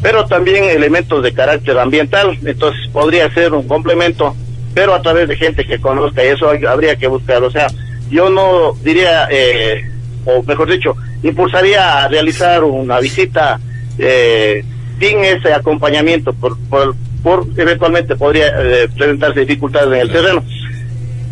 pero 0.02 0.24
también 0.26 0.64
elementos 0.64 1.22
de 1.22 1.32
carácter 1.32 1.78
ambiental, 1.78 2.38
entonces 2.44 2.86
podría 2.92 3.32
ser 3.34 3.52
un 3.52 3.66
complemento, 3.66 4.34
pero 4.74 4.94
a 4.94 5.02
través 5.02 5.28
de 5.28 5.36
gente 5.36 5.64
que 5.66 5.80
conozca, 5.80 6.24
y 6.24 6.28
eso 6.28 6.50
hay- 6.50 6.64
habría 6.64 6.96
que 6.96 7.06
buscar, 7.08 7.42
o 7.42 7.50
sea, 7.50 7.66
yo 8.10 8.30
no 8.30 8.74
diría, 8.82 9.28
eh, 9.30 9.82
o 10.24 10.42
mejor 10.44 10.70
dicho, 10.70 10.94
impulsaría 11.22 12.04
a 12.04 12.08
realizar 12.08 12.62
una 12.64 13.00
visita 13.00 13.58
eh, 13.98 14.64
sin 15.00 15.24
ese 15.24 15.52
acompañamiento, 15.52 16.32
por, 16.32 16.56
por, 16.68 16.94
por 17.22 17.44
eventualmente 17.56 18.14
podría 18.14 18.46
eh, 18.60 18.88
presentarse 18.96 19.40
dificultades 19.40 19.92
en 19.92 20.00
el 20.00 20.12
terreno. 20.12 20.44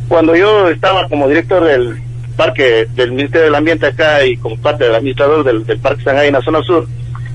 Cuando 0.08 0.35
yo 0.35 0.68
estaba 0.68 1.08
como 1.08 1.28
director 1.28 1.64
del 1.64 1.96
parque 2.37 2.87
del 2.94 3.12
Ministerio 3.12 3.44
del 3.46 3.54
Ambiente 3.54 3.87
acá 3.87 4.25
y 4.25 4.37
como 4.37 4.56
parte 4.58 4.85
del 4.85 4.94
administrador 4.96 5.44
del, 5.44 5.64
del 5.64 5.78
Parque 5.78 6.02
Sangay 6.04 6.28
en 6.28 6.35
la 6.35 6.42
zona 6.42 6.62
sur, 6.62 6.87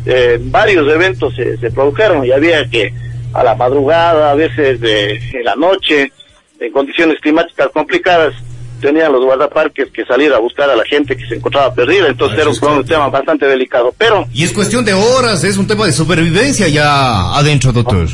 eh, 0.05 0.39
varios 0.41 0.91
eventos 0.91 1.35
se, 1.35 1.57
se 1.57 1.71
produjeron 1.71 2.25
y 2.25 2.31
había 2.31 2.69
que 2.69 2.93
a 3.33 3.43
la 3.43 3.55
madrugada, 3.55 4.31
a 4.31 4.35
veces 4.35 4.79
de, 4.79 5.13
en 5.33 5.43
la 5.43 5.55
noche, 5.55 6.11
en 6.59 6.71
condiciones 6.71 7.19
climáticas 7.21 7.69
complicadas, 7.73 8.33
tenían 8.81 9.11
los 9.11 9.23
guardaparques 9.23 9.89
que 9.91 10.03
salir 10.05 10.33
a 10.33 10.39
buscar 10.39 10.69
a 10.69 10.75
la 10.75 10.83
gente 10.83 11.15
que 11.15 11.25
se 11.27 11.35
encontraba 11.35 11.73
perdida, 11.73 12.07
entonces 12.07 12.39
era 12.39 12.49
un, 12.49 12.85
tema 12.85 13.07
bastante 13.09 13.45
delicado. 13.45 13.93
Pero 13.97 14.25
Y 14.33 14.43
es 14.43 14.51
cuestión 14.51 14.83
de 14.83 14.93
horas, 14.93 15.43
es 15.43 15.57
un 15.57 15.67
tema 15.67 15.85
de 15.85 15.93
supervivencia 15.93 16.67
ya 16.67 17.35
adentro, 17.35 17.71
doctor. 17.71 18.07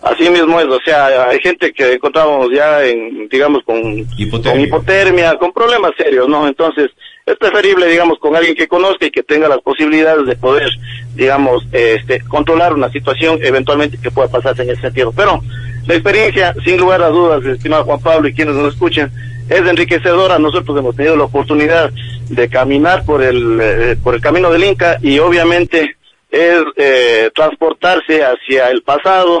Así 0.00 0.30
mismo 0.30 0.58
es, 0.60 0.66
o 0.66 0.78
sea, 0.84 1.28
hay 1.28 1.38
gente 1.40 1.72
que 1.72 1.94
encontramos 1.94 2.48
ya 2.54 2.84
en, 2.84 3.28
digamos, 3.28 3.62
con 3.64 3.76
Hipotermia. 4.16 4.52
con, 4.52 4.60
hipotermia, 4.60 5.38
con 5.38 5.52
problemas 5.52 5.92
serios, 5.98 6.28
¿no? 6.28 6.46
Entonces, 6.46 6.90
es 7.28 7.36
preferible, 7.36 7.86
digamos, 7.86 8.18
con 8.18 8.34
alguien 8.34 8.54
que 8.54 8.68
conozca 8.68 9.06
y 9.06 9.10
que 9.10 9.22
tenga 9.22 9.48
las 9.48 9.60
posibilidades 9.60 10.26
de 10.26 10.36
poder, 10.36 10.70
digamos, 11.14 11.66
este, 11.72 12.20
controlar 12.20 12.72
una 12.72 12.90
situación 12.90 13.38
eventualmente 13.42 13.98
que 13.98 14.10
pueda 14.10 14.28
pasarse 14.28 14.62
en 14.62 14.70
ese 14.70 14.80
sentido. 14.80 15.12
Pero 15.12 15.42
la 15.86 15.94
experiencia, 15.94 16.54
sin 16.64 16.78
lugar 16.78 17.02
a 17.02 17.08
dudas, 17.08 17.44
estimado 17.44 17.84
Juan 17.84 18.00
Pablo 18.00 18.28
y 18.28 18.34
quienes 18.34 18.54
nos 18.54 18.72
escuchen, 18.72 19.10
es 19.48 19.60
enriquecedora. 19.60 20.38
Nosotros 20.38 20.78
hemos 20.78 20.96
tenido 20.96 21.16
la 21.16 21.24
oportunidad 21.24 21.92
de 22.28 22.48
caminar 22.48 23.04
por 23.04 23.22
el, 23.22 23.58
eh, 23.60 23.96
por 24.02 24.14
el 24.14 24.20
camino 24.20 24.50
del 24.50 24.64
Inca 24.64 24.98
y 25.02 25.18
obviamente 25.18 25.96
es 26.30 26.62
eh, 26.76 27.30
transportarse 27.34 28.22
hacia 28.22 28.70
el 28.70 28.82
pasado, 28.82 29.40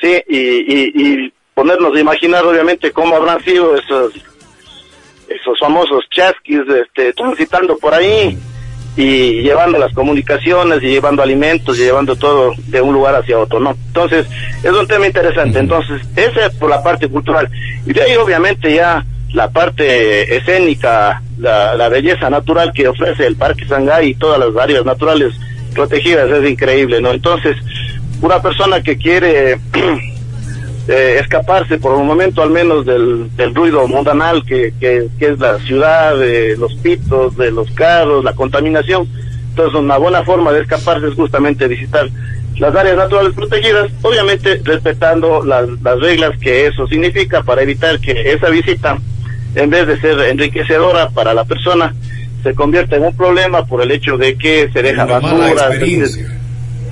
sí, 0.00 0.20
y, 0.28 1.24
y, 1.24 1.32
ponernos 1.54 1.94
a 1.94 2.00
imaginar 2.00 2.44
obviamente 2.46 2.90
cómo 2.90 3.16
habrán 3.16 3.42
sido 3.44 3.76
esos 3.76 4.14
esos 5.30 5.58
famosos 5.58 6.04
chasquis 6.10 6.62
este, 6.68 7.12
transitando 7.12 7.78
por 7.78 7.94
ahí 7.94 8.36
y 8.96 9.42
llevando 9.42 9.78
las 9.78 9.92
comunicaciones 9.94 10.82
y 10.82 10.88
llevando 10.88 11.22
alimentos 11.22 11.78
y 11.78 11.82
llevando 11.82 12.16
todo 12.16 12.52
de 12.66 12.82
un 12.82 12.92
lugar 12.92 13.14
hacia 13.14 13.38
otro, 13.38 13.60
¿no? 13.60 13.70
Entonces, 13.70 14.26
es 14.62 14.72
un 14.72 14.86
tema 14.86 15.06
interesante. 15.06 15.60
Entonces, 15.60 16.02
esa 16.16 16.46
es 16.46 16.54
por 16.56 16.68
la 16.68 16.82
parte 16.82 17.08
cultural. 17.08 17.48
Y 17.86 17.92
de 17.92 18.02
ahí, 18.02 18.16
obviamente, 18.16 18.74
ya 18.74 19.04
la 19.32 19.48
parte 19.48 20.36
escénica, 20.36 21.22
la, 21.38 21.76
la 21.76 21.88
belleza 21.88 22.28
natural 22.28 22.72
que 22.74 22.88
ofrece 22.88 23.26
el 23.26 23.36
Parque 23.36 23.64
Sangay 23.64 24.08
y 24.08 24.14
todas 24.14 24.40
las 24.40 24.56
áreas 24.60 24.84
naturales 24.84 25.32
protegidas 25.72 26.28
es 26.28 26.50
increíble, 26.50 27.00
¿no? 27.00 27.12
Entonces, 27.12 27.56
una 28.20 28.42
persona 28.42 28.82
que 28.82 28.98
quiere 28.98 29.60
eh, 30.88 31.18
escaparse 31.20 31.78
por 31.78 31.92
un 31.94 32.06
momento 32.06 32.42
al 32.42 32.50
menos 32.50 32.84
del, 32.86 33.34
del 33.36 33.54
ruido 33.54 33.86
mundanal 33.86 34.44
que, 34.44 34.72
que, 34.80 35.06
que 35.18 35.28
es 35.28 35.38
la 35.38 35.58
ciudad, 35.60 36.16
de 36.18 36.56
los 36.56 36.74
pitos, 36.76 37.36
de 37.36 37.50
los 37.50 37.70
carros, 37.72 38.24
la 38.24 38.32
contaminación. 38.34 39.06
Entonces 39.50 39.78
una 39.78 39.98
buena 39.98 40.22
forma 40.24 40.52
de 40.52 40.60
escaparse 40.62 41.08
es 41.08 41.14
justamente 41.14 41.66
visitar 41.68 42.08
las 42.58 42.74
áreas 42.74 42.96
naturales 42.96 43.32
protegidas, 43.34 43.90
obviamente 44.02 44.60
respetando 44.64 45.42
las, 45.44 45.66
las 45.82 45.98
reglas 46.00 46.38
que 46.40 46.66
eso 46.66 46.86
significa 46.88 47.42
para 47.42 47.62
evitar 47.62 47.98
que 48.00 48.32
esa 48.32 48.50
visita, 48.50 48.98
en 49.54 49.70
vez 49.70 49.86
de 49.86 49.98
ser 50.00 50.18
enriquecedora 50.20 51.08
para 51.10 51.32
la 51.34 51.44
persona, 51.44 51.94
se 52.42 52.54
convierta 52.54 52.96
en 52.96 53.04
un 53.04 53.16
problema 53.16 53.64
por 53.66 53.82
el 53.82 53.90
hecho 53.90 54.16
de 54.18 54.36
que 54.36 54.68
se 54.72 54.82
deja 54.82 55.04
basura. 55.20 55.46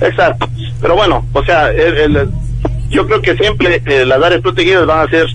Exacto. 0.01 0.47
Pero 0.81 0.95
bueno, 0.95 1.25
o 1.33 1.43
sea, 1.43 1.69
el- 1.71 1.97
el- 1.97 2.29
yo 2.89 3.05
creo 3.05 3.21
que 3.21 3.35
siempre 3.35 3.81
eh, 3.85 4.05
las 4.05 4.21
áreas 4.21 4.41
protegidas 4.41 4.85
van 4.85 5.07
a 5.07 5.09
ser 5.09 5.27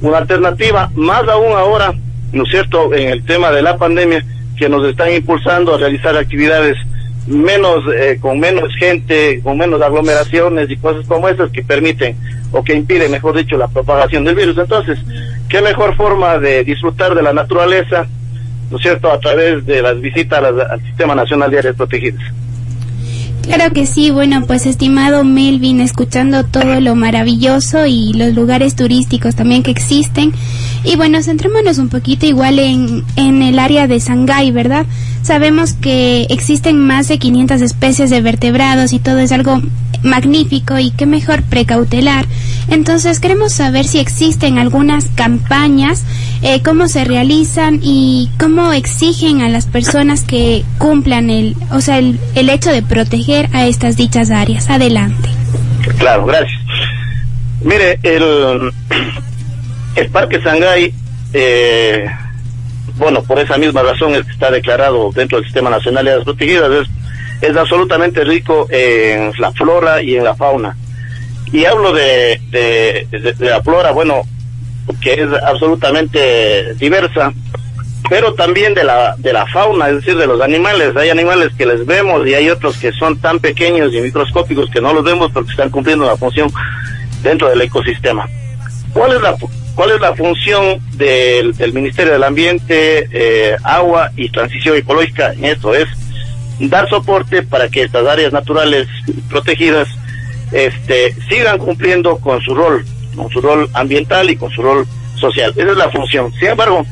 una 0.00 0.18
alternativa, 0.18 0.90
más 0.94 1.26
aún 1.28 1.52
ahora, 1.52 1.94
¿no 2.32 2.44
es 2.44 2.50
cierto?, 2.50 2.92
en 2.94 3.08
el 3.10 3.24
tema 3.24 3.50
de 3.50 3.62
la 3.62 3.76
pandemia, 3.76 4.24
que 4.56 4.68
nos 4.68 4.86
están 4.86 5.12
impulsando 5.12 5.74
a 5.74 5.78
realizar 5.78 6.16
actividades 6.16 6.76
menos, 7.26 7.84
eh, 7.94 8.18
con 8.20 8.38
menos 8.38 8.74
gente, 8.78 9.40
con 9.42 9.56
menos 9.56 9.80
aglomeraciones 9.80 10.70
y 10.70 10.76
cosas 10.76 11.06
como 11.06 11.28
esas 11.28 11.50
que 11.50 11.62
permiten 11.62 12.16
o 12.52 12.62
que 12.62 12.74
impiden, 12.74 13.10
mejor 13.10 13.36
dicho, 13.36 13.56
la 13.56 13.68
propagación 13.68 14.24
del 14.24 14.36
virus. 14.36 14.58
Entonces, 14.58 14.98
¿qué 15.48 15.60
mejor 15.60 15.96
forma 15.96 16.38
de 16.38 16.64
disfrutar 16.64 17.14
de 17.14 17.22
la 17.22 17.32
naturaleza, 17.32 18.06
¿no 18.70 18.76
es 18.76 18.82
cierto?, 18.82 19.10
a 19.10 19.18
través 19.18 19.64
de 19.66 19.82
las 19.82 20.00
visitas 20.00 20.42
al 20.42 20.80
Sistema 20.82 21.14
Nacional 21.14 21.50
de 21.50 21.58
Áreas 21.58 21.76
Protegidas. 21.76 22.22
Claro 23.44 23.72
que 23.74 23.86
sí, 23.86 24.10
bueno, 24.10 24.46
pues 24.46 24.64
estimado 24.64 25.22
Melvin, 25.22 25.80
escuchando 25.80 26.44
todo 26.44 26.80
lo 26.80 26.94
maravilloso 26.94 27.84
y 27.86 28.12
los 28.14 28.34
lugares 28.34 28.74
turísticos 28.74 29.34
también 29.34 29.62
que 29.62 29.70
existen. 29.70 30.32
Y 30.82 30.96
bueno, 30.96 31.22
centrémonos 31.22 31.78
un 31.78 31.88
poquito 31.88 32.26
igual 32.26 32.58
en, 32.58 33.04
en 33.16 33.42
el 33.42 33.58
área 33.58 33.86
de 33.86 33.98
Shanghái, 33.98 34.50
¿verdad? 34.50 34.86
Sabemos 35.22 35.74
que 35.74 36.26
existen 36.30 36.78
más 36.78 37.08
de 37.08 37.18
500 37.18 37.60
especies 37.60 38.10
de 38.10 38.20
vertebrados 38.22 38.92
y 38.92 38.98
todo 38.98 39.18
es 39.18 39.32
algo 39.32 39.60
magnífico 40.04 40.78
y 40.78 40.90
qué 40.92 41.06
mejor 41.06 41.42
precautelar. 41.42 42.26
Entonces 42.68 43.20
queremos 43.20 43.52
saber 43.52 43.84
si 43.84 43.98
existen 43.98 44.58
algunas 44.58 45.06
campañas, 45.14 46.04
eh, 46.42 46.62
cómo 46.62 46.88
se 46.88 47.04
realizan 47.04 47.80
y 47.82 48.30
cómo 48.38 48.72
exigen 48.72 49.40
a 49.40 49.48
las 49.48 49.66
personas 49.66 50.22
que 50.22 50.64
cumplan 50.78 51.30
el, 51.30 51.56
o 51.70 51.80
sea, 51.80 51.98
el, 51.98 52.18
el 52.34 52.48
hecho 52.50 52.70
de 52.70 52.82
proteger 52.82 53.48
a 53.52 53.66
estas 53.66 53.96
dichas 53.96 54.30
áreas. 54.30 54.70
Adelante. 54.70 55.28
Claro, 55.98 56.26
gracias. 56.26 56.60
Mire, 57.62 57.98
el, 58.02 58.70
el 59.96 60.08
Parque 60.10 60.40
Sangay, 60.42 60.92
eh, 61.32 62.06
bueno, 62.96 63.22
por 63.22 63.38
esa 63.38 63.56
misma 63.58 63.82
razón 63.82 64.14
es 64.14 64.24
que 64.24 64.32
está 64.32 64.50
declarado 64.50 65.10
dentro 65.12 65.38
del 65.38 65.46
Sistema 65.46 65.70
Nacional 65.70 66.04
de 66.04 66.10
Áreas 66.12 66.24
Protegidas, 66.24 66.70
es, 66.70 66.88
es 67.40 67.56
absolutamente 67.56 68.24
rico 68.24 68.66
en 68.70 69.32
la 69.38 69.52
flora 69.52 70.02
y 70.02 70.16
en 70.16 70.24
la 70.24 70.34
fauna. 70.34 70.76
Y 71.52 71.64
hablo 71.66 71.92
de, 71.92 72.40
de, 72.50 73.34
la 73.38 73.62
flora, 73.62 73.92
bueno, 73.92 74.22
que 75.00 75.14
es 75.14 75.28
absolutamente 75.46 76.74
diversa, 76.74 77.32
pero 78.08 78.34
también 78.34 78.74
de 78.74 78.84
la, 78.84 79.14
de 79.16 79.32
la 79.32 79.46
fauna, 79.46 79.88
es 79.88 79.96
decir, 79.96 80.16
de 80.16 80.26
los 80.26 80.40
animales. 80.40 80.96
Hay 80.96 81.10
animales 81.10 81.50
que 81.56 81.66
les 81.66 81.86
vemos 81.86 82.26
y 82.26 82.34
hay 82.34 82.50
otros 82.50 82.76
que 82.76 82.92
son 82.92 83.18
tan 83.18 83.38
pequeños 83.38 83.94
y 83.94 84.00
microscópicos 84.00 84.68
que 84.70 84.80
no 84.80 84.92
los 84.92 85.04
vemos 85.04 85.30
porque 85.32 85.52
están 85.52 85.70
cumpliendo 85.70 86.04
una 86.04 86.16
función 86.16 86.50
dentro 87.22 87.48
del 87.48 87.62
ecosistema. 87.62 88.28
¿Cuál 88.92 89.12
es 89.12 89.22
la, 89.22 89.36
cuál 89.74 89.90
es 89.90 90.00
la 90.00 90.14
función 90.14 90.80
del, 90.92 91.56
del 91.56 91.72
Ministerio 91.72 92.12
del 92.12 92.24
Ambiente, 92.24 93.08
eh, 93.12 93.56
Agua 93.64 94.10
y 94.16 94.28
Transición 94.28 94.76
Ecológica 94.76 95.32
en 95.32 95.46
esto? 95.46 95.74
Es 95.74 95.88
dar 96.58 96.88
soporte 96.88 97.42
para 97.42 97.68
que 97.68 97.82
estas 97.82 98.06
áreas 98.06 98.32
naturales 98.32 98.86
protegidas 99.28 99.88
este, 100.52 101.14
sigan 101.28 101.58
cumpliendo 101.58 102.18
con 102.18 102.40
su 102.40 102.54
rol, 102.54 102.84
con 103.16 103.30
su 103.30 103.40
rol 103.40 103.68
ambiental 103.74 104.30
y 104.30 104.36
con 104.36 104.50
su 104.50 104.62
rol 104.62 104.86
social. 105.16 105.52
Esa 105.56 105.70
es 105.70 105.76
la 105.76 105.90
función. 105.90 106.32
Sin 106.34 106.48
embargo, 106.48 106.84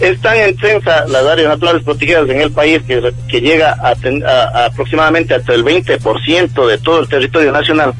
están 0.00 0.36
en 0.36 0.50
extensa 0.50 1.06
las 1.06 1.24
áreas 1.24 1.48
naturales 1.48 1.82
protegidas 1.82 2.28
en 2.28 2.40
el 2.40 2.52
país 2.52 2.80
que, 2.86 3.12
que 3.28 3.40
llega 3.40 3.72
a, 3.72 3.94
a, 3.94 4.64
aproximadamente 4.66 5.34
hasta 5.34 5.54
el 5.54 5.64
20% 5.64 6.66
de 6.66 6.78
todo 6.78 7.00
el 7.00 7.08
territorio 7.08 7.52
nacional, 7.52 7.94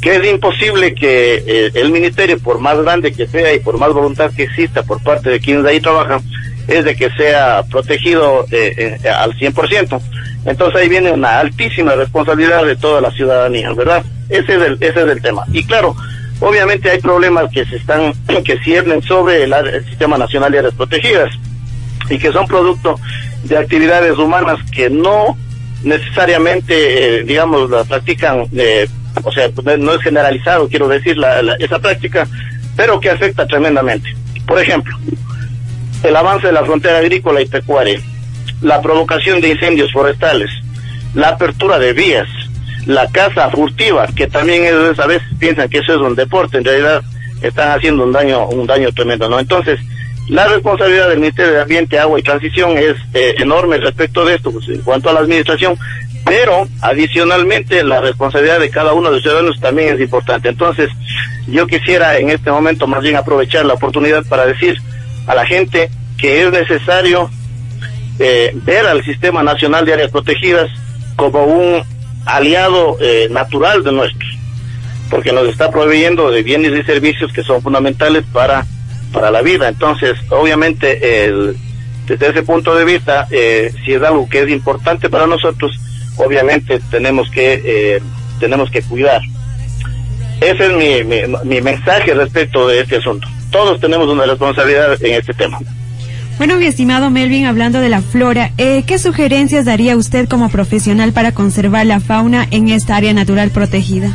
que 0.00 0.16
es 0.16 0.26
imposible 0.26 0.94
que 0.94 1.42
eh, 1.46 1.70
el 1.74 1.90
ministerio, 1.90 2.38
por 2.38 2.60
más 2.60 2.80
grande 2.80 3.12
que 3.12 3.26
sea 3.26 3.52
y 3.52 3.60
por 3.60 3.78
más 3.78 3.92
voluntad 3.92 4.30
que 4.34 4.44
exista 4.44 4.82
por 4.82 5.02
parte 5.02 5.30
de 5.30 5.40
quienes 5.40 5.64
ahí 5.66 5.80
trabajan, 5.80 6.22
es 6.68 6.84
de 6.84 6.94
que 6.94 7.10
sea 7.10 7.64
protegido 7.70 8.46
eh, 8.50 8.98
eh, 9.02 9.08
al 9.08 9.32
100%. 9.34 10.00
Entonces 10.44 10.80
ahí 10.80 10.88
viene 10.88 11.10
una 11.10 11.40
altísima 11.40 11.94
responsabilidad 11.94 12.64
de 12.64 12.76
toda 12.76 13.00
la 13.00 13.10
ciudadanía, 13.10 13.72
¿verdad? 13.72 14.04
Ese 14.28 14.54
es 14.56 14.62
el, 14.62 14.74
ese 14.74 15.02
es 15.02 15.10
el 15.10 15.22
tema. 15.22 15.44
Y 15.52 15.64
claro, 15.64 15.96
obviamente 16.40 16.90
hay 16.90 17.00
problemas 17.00 17.50
que 17.50 17.64
se 17.64 17.76
están, 17.76 18.12
que 18.44 18.58
ciernen 18.58 19.02
sobre 19.02 19.44
el, 19.44 19.52
el 19.52 19.84
Sistema 19.86 20.18
Nacional 20.18 20.52
de 20.52 20.58
Áreas 20.60 20.74
Protegidas 20.74 21.30
y 22.08 22.18
que 22.18 22.32
son 22.32 22.46
producto 22.46 22.98
de 23.44 23.56
actividades 23.56 24.16
humanas 24.18 24.58
que 24.70 24.90
no 24.90 25.36
necesariamente, 25.82 27.20
eh, 27.20 27.24
digamos, 27.24 27.70
la 27.70 27.84
practican, 27.84 28.46
eh, 28.56 28.88
o 29.22 29.32
sea, 29.32 29.48
no 29.78 29.94
es 29.94 30.02
generalizado, 30.02 30.68
quiero 30.68 30.88
decir, 30.88 31.16
la, 31.16 31.40
esa 31.58 31.78
práctica, 31.78 32.26
pero 32.76 33.00
que 33.00 33.10
afecta 33.10 33.46
tremendamente. 33.46 34.14
Por 34.46 34.60
ejemplo, 34.60 34.96
el 36.02 36.16
avance 36.16 36.46
de 36.46 36.52
la 36.52 36.64
frontera 36.64 36.98
agrícola 36.98 37.40
y 37.40 37.46
pecuaria, 37.46 38.00
la 38.62 38.80
provocación 38.80 39.40
de 39.40 39.50
incendios 39.50 39.92
forestales, 39.92 40.50
la 41.14 41.30
apertura 41.30 41.78
de 41.78 41.92
vías, 41.92 42.28
la 42.86 43.08
caza 43.10 43.50
furtiva, 43.50 44.06
que 44.06 44.26
también 44.26 44.64
es, 44.64 44.98
a 44.98 45.06
veces 45.06 45.28
piensan 45.38 45.68
que 45.68 45.78
eso 45.78 45.94
es 45.94 46.00
un 46.00 46.14
deporte, 46.14 46.58
en 46.58 46.64
realidad 46.64 47.02
están 47.42 47.76
haciendo 47.76 48.04
un 48.04 48.12
daño, 48.12 48.48
un 48.48 48.66
daño 48.66 48.90
tremendo, 48.92 49.28
¿no? 49.28 49.38
Entonces, 49.38 49.78
la 50.28 50.46
responsabilidad 50.46 51.08
del 51.08 51.20
Ministerio 51.20 51.52
de 51.52 51.62
Ambiente, 51.62 51.98
Agua 51.98 52.18
y 52.18 52.22
Transición 52.22 52.76
es 52.76 52.96
eh, 53.14 53.34
enorme 53.38 53.78
respecto 53.78 54.24
de 54.24 54.34
esto, 54.34 54.52
pues, 54.52 54.68
en 54.68 54.82
cuanto 54.82 55.08
a 55.08 55.12
la 55.12 55.20
administración, 55.20 55.78
pero 56.24 56.68
adicionalmente 56.82 57.82
la 57.82 58.00
responsabilidad 58.00 58.60
de 58.60 58.70
cada 58.70 58.92
uno 58.92 59.08
de 59.08 59.14
los 59.14 59.22
ciudadanos 59.22 59.58
también 59.60 59.94
es 59.94 60.00
importante. 60.00 60.48
Entonces, 60.48 60.90
yo 61.46 61.66
quisiera 61.66 62.18
en 62.18 62.28
este 62.28 62.50
momento 62.50 62.86
más 62.86 63.02
bien 63.02 63.16
aprovechar 63.16 63.64
la 63.64 63.74
oportunidad 63.74 64.24
para 64.26 64.44
decir 64.44 64.78
a 65.28 65.34
la 65.34 65.46
gente 65.46 65.90
que 66.16 66.42
es 66.42 66.50
necesario 66.50 67.30
eh, 68.18 68.50
ver 68.64 68.86
al 68.86 69.04
Sistema 69.04 69.42
Nacional 69.44 69.84
de 69.84 69.92
Áreas 69.92 70.10
Protegidas 70.10 70.68
como 71.14 71.44
un 71.44 71.82
aliado 72.24 72.96
eh, 73.00 73.28
natural 73.30 73.84
de 73.84 73.92
nuestros, 73.92 74.30
porque 75.10 75.32
nos 75.32 75.46
está 75.48 75.70
proveyendo 75.70 76.30
de 76.30 76.42
bienes 76.42 76.72
y 76.72 76.82
servicios 76.82 77.32
que 77.32 77.42
son 77.42 77.62
fundamentales 77.62 78.24
para, 78.32 78.66
para 79.12 79.30
la 79.30 79.42
vida. 79.42 79.68
Entonces, 79.68 80.16
obviamente, 80.30 81.26
el, 81.26 81.56
desde 82.06 82.30
ese 82.30 82.42
punto 82.42 82.74
de 82.74 82.84
vista, 82.84 83.28
eh, 83.30 83.72
si 83.84 83.92
es 83.92 84.02
algo 84.02 84.28
que 84.28 84.42
es 84.42 84.50
importante 84.50 85.10
para 85.10 85.26
nosotros, 85.26 85.78
obviamente 86.16 86.80
tenemos 86.90 87.30
que, 87.30 87.62
eh, 87.64 88.02
tenemos 88.40 88.70
que 88.70 88.82
cuidar. 88.82 89.20
Ese 90.40 90.66
es 90.66 90.72
mi, 90.72 91.04
mi, 91.04 91.22
mi 91.44 91.60
mensaje 91.60 92.14
respecto 92.14 92.66
de 92.66 92.80
este 92.80 92.96
asunto. 92.96 93.28
Todos 93.50 93.80
tenemos 93.80 94.08
una 94.08 94.26
responsabilidad 94.26 95.02
en 95.02 95.14
este 95.14 95.32
tema. 95.34 95.58
Bueno, 96.38 96.56
mi 96.56 96.66
estimado 96.66 97.10
Melvin, 97.10 97.46
hablando 97.46 97.80
de 97.80 97.88
la 97.88 98.00
flora, 98.00 98.52
eh, 98.58 98.84
¿qué 98.86 98.98
sugerencias 98.98 99.64
daría 99.64 99.96
usted 99.96 100.28
como 100.28 100.48
profesional 100.50 101.12
para 101.12 101.32
conservar 101.32 101.84
la 101.86 101.98
fauna 101.98 102.46
en 102.52 102.68
esta 102.68 102.94
área 102.94 103.12
natural 103.12 103.50
protegida? 103.50 104.12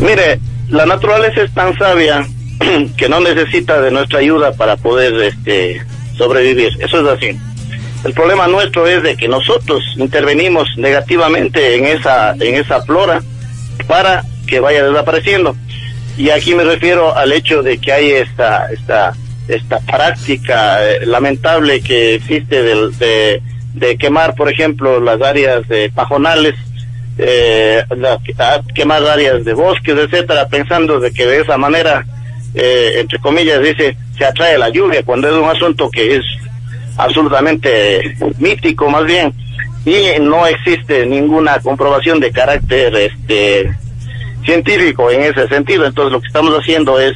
Mire, 0.00 0.40
la 0.68 0.84
naturaleza 0.84 1.42
es 1.42 1.54
tan 1.54 1.78
sabia 1.78 2.26
que 2.96 3.08
no 3.08 3.20
necesita 3.20 3.80
de 3.80 3.92
nuestra 3.92 4.18
ayuda 4.18 4.52
para 4.52 4.76
poder 4.76 5.14
este, 5.22 5.80
sobrevivir. 6.16 6.70
Eso 6.80 7.00
es 7.00 7.06
así. 7.06 7.38
El 8.04 8.12
problema 8.12 8.48
nuestro 8.48 8.86
es 8.86 9.02
de 9.02 9.16
que 9.16 9.28
nosotros 9.28 9.82
intervenimos 9.96 10.68
negativamente 10.76 11.76
en 11.76 11.86
esa, 11.86 12.32
en 12.32 12.56
esa 12.56 12.82
flora 12.82 13.22
para 13.86 14.24
que 14.46 14.60
vaya 14.60 14.84
desapareciendo. 14.84 15.56
Y 16.16 16.30
aquí 16.30 16.54
me 16.54 16.64
refiero 16.64 17.16
al 17.16 17.32
hecho 17.32 17.62
de 17.62 17.78
que 17.78 17.92
hay 17.92 18.10
esta, 18.12 18.70
esta, 18.72 19.14
esta 19.48 19.80
práctica 19.80 20.84
eh, 20.84 21.06
lamentable 21.06 21.80
que 21.80 22.14
existe 22.14 22.62
de, 22.62 22.90
de, 22.90 23.42
de, 23.74 23.96
quemar, 23.96 24.34
por 24.34 24.48
ejemplo, 24.50 25.00
las 25.00 25.20
áreas 25.20 25.66
de 25.68 25.90
pajonales, 25.90 26.54
eh, 27.18 27.82
la, 27.96 28.20
quemar 28.74 29.02
áreas 29.04 29.44
de 29.44 29.54
bosques, 29.54 29.96
etcétera, 29.96 30.48
pensando 30.48 31.00
de 31.00 31.12
que 31.12 31.26
de 31.26 31.40
esa 31.40 31.58
manera, 31.58 32.06
eh, 32.54 32.96
entre 32.98 33.18
comillas, 33.18 33.60
dice, 33.60 33.96
se 34.16 34.24
atrae 34.24 34.56
la 34.56 34.68
lluvia, 34.68 35.02
cuando 35.02 35.28
es 35.28 35.34
un 35.34 35.48
asunto 35.48 35.90
que 35.90 36.16
es 36.16 36.24
absolutamente 36.96 38.16
mítico 38.38 38.88
más 38.88 39.04
bien, 39.04 39.32
y 39.84 40.20
no 40.20 40.46
existe 40.46 41.06
ninguna 41.06 41.58
comprobación 41.58 42.20
de 42.20 42.30
carácter 42.30 42.94
este 42.94 43.74
científico 44.44 45.10
en 45.10 45.22
ese 45.22 45.48
sentido. 45.48 45.86
Entonces 45.86 46.12
lo 46.12 46.20
que 46.20 46.26
estamos 46.26 46.54
haciendo 46.54 47.00
es 47.00 47.14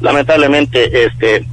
lamentablemente 0.00 1.04
este 1.04 1.44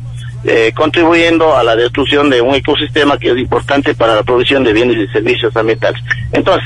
eh, 0.43 0.71
contribuyendo 0.75 1.57
a 1.57 1.63
la 1.63 1.75
destrucción 1.75 2.29
de 2.29 2.41
un 2.41 2.55
ecosistema 2.55 3.17
que 3.17 3.31
es 3.31 3.37
importante 3.37 3.93
para 3.95 4.15
la 4.15 4.23
provisión 4.23 4.63
de 4.63 4.71
bienes 4.71 4.97
y 4.97 5.07
servicios 5.11 5.55
ambientales. 5.57 6.01
Entonces, 6.31 6.63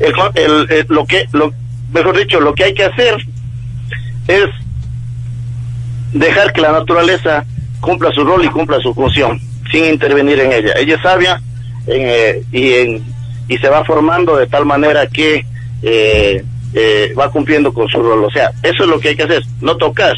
el, 0.00 0.12
el, 0.34 0.70
el, 0.70 0.86
lo 0.88 1.06
que, 1.06 1.26
lo, 1.32 1.52
mejor 1.92 2.18
dicho, 2.18 2.40
lo 2.40 2.54
que 2.54 2.64
hay 2.64 2.74
que 2.74 2.84
hacer 2.84 3.16
es 4.28 4.46
dejar 6.12 6.52
que 6.52 6.60
la 6.60 6.72
naturaleza 6.72 7.44
cumpla 7.80 8.10
su 8.12 8.24
rol 8.24 8.44
y 8.44 8.48
cumpla 8.48 8.78
su 8.80 8.92
función, 8.92 9.40
sin 9.70 9.84
intervenir 9.86 10.40
en 10.40 10.52
ella. 10.52 10.74
Ella 10.76 10.96
es 10.96 11.02
sabia 11.02 11.40
en, 11.86 12.02
eh, 12.04 12.42
y, 12.52 12.72
en, 12.74 13.04
y 13.48 13.58
se 13.58 13.68
va 13.68 13.84
formando 13.84 14.36
de 14.36 14.46
tal 14.46 14.66
manera 14.66 15.06
que 15.06 15.46
eh, 15.82 16.44
eh, 16.74 17.12
va 17.18 17.30
cumpliendo 17.30 17.72
con 17.72 17.88
su 17.88 18.02
rol. 18.02 18.24
O 18.24 18.30
sea, 18.30 18.50
eso 18.62 18.84
es 18.84 18.88
lo 18.88 18.98
que 19.00 19.08
hay 19.08 19.16
que 19.16 19.24
hacer, 19.24 19.42
no 19.60 19.76
tocar. 19.76 20.14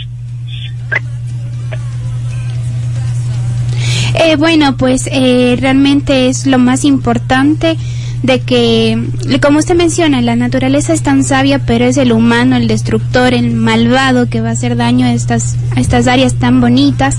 Eh, 4.15 4.37
bueno, 4.37 4.77
pues 4.77 5.09
eh, 5.11 5.57
realmente 5.61 6.29
es 6.29 6.47
lo 6.47 6.59
más 6.59 6.85
importante 6.85 7.77
de 8.23 8.41
que, 8.41 8.99
como 9.43 9.59
usted 9.59 9.75
menciona, 9.75 10.23
la 10.23 10.35
naturaleza 10.35 10.95
es 10.95 11.03
tan 11.03 11.25
sabia, 11.25 11.59
pero 11.59 11.85
es 11.85 11.99
el 11.99 12.11
humano, 12.11 12.57
el 12.57 12.69
destructor, 12.69 13.35
el 13.35 13.51
malvado 13.51 14.31
que 14.31 14.41
va 14.41 14.49
a 14.49 14.53
hacer 14.53 14.77
daño 14.77 15.05
a 15.05 15.13
estas, 15.13 15.57
a 15.77 15.81
estas 15.81 16.07
áreas 16.07 16.35
tan 16.35 16.61
bonitas. 16.61 17.19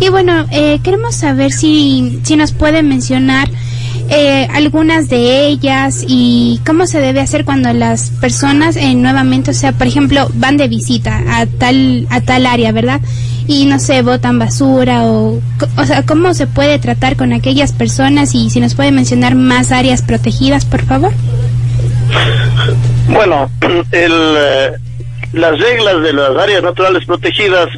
Y 0.00 0.08
bueno, 0.08 0.46
eh, 0.50 0.80
queremos 0.82 1.14
saber 1.14 1.52
si, 1.52 2.18
si 2.24 2.34
nos 2.34 2.52
puede 2.52 2.82
mencionar 2.82 3.48
eh, 4.10 4.48
algunas 4.52 5.08
de 5.08 5.46
ellas 5.46 6.04
y 6.06 6.60
cómo 6.66 6.86
se 6.86 7.00
debe 7.00 7.20
hacer 7.20 7.44
cuando 7.44 7.72
las 7.72 8.10
personas 8.10 8.76
eh, 8.76 8.94
nuevamente, 8.94 9.52
o 9.52 9.54
sea, 9.54 9.72
por 9.72 9.86
ejemplo, 9.86 10.28
van 10.34 10.56
de 10.56 10.66
visita 10.66 11.22
a 11.28 11.46
tal, 11.46 12.08
a 12.10 12.20
tal 12.20 12.46
área, 12.46 12.72
¿verdad? 12.72 13.00
Y 13.46 13.66
no 13.66 13.78
sé, 13.78 14.02
botan 14.02 14.38
basura 14.38 15.04
o, 15.04 15.40
o 15.76 15.84
sea, 15.86 16.02
cómo 16.04 16.34
se 16.34 16.48
puede 16.48 16.80
tratar 16.80 17.14
con 17.16 17.32
aquellas 17.32 17.72
personas 17.72 18.34
y 18.34 18.50
si 18.50 18.58
nos 18.58 18.74
puede 18.74 18.90
mencionar 18.90 19.36
más 19.36 19.70
áreas 19.70 20.02
protegidas, 20.02 20.64
por 20.64 20.84
favor. 20.84 21.12
Bueno, 23.08 23.48
el, 23.92 24.12
eh, 24.12 24.72
las 25.32 25.58
reglas 25.58 26.02
de 26.02 26.12
las 26.12 26.36
áreas 26.36 26.62
naturales 26.62 27.04
protegidas, 27.06 27.68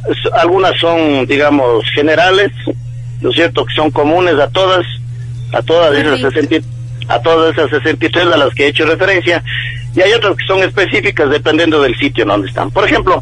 algunas 0.40 0.78
son, 0.80 1.26
digamos, 1.26 1.84
generales, 1.94 2.50
¿no 3.20 3.28
es 3.28 3.36
cierto?, 3.36 3.66
que 3.66 3.74
son 3.74 3.90
comunes 3.90 4.38
a 4.38 4.48
todas, 4.48 4.86
a 5.52 5.62
todas 5.62 5.96
esas 5.96 6.20
60, 6.20 6.66
a 7.08 7.20
todas 7.20 7.52
esas 7.52 7.70
63 7.70 8.26
a 8.26 8.36
las 8.36 8.54
que 8.54 8.64
he 8.64 8.68
hecho 8.68 8.86
referencia, 8.86 9.42
y 9.94 10.00
hay 10.00 10.12
otras 10.12 10.36
que 10.36 10.44
son 10.46 10.62
específicas 10.62 11.30
dependiendo 11.30 11.82
del 11.82 11.96
sitio 11.98 12.22
en 12.22 12.28
donde 12.28 12.48
están. 12.48 12.70
Por 12.70 12.84
ejemplo, 12.84 13.20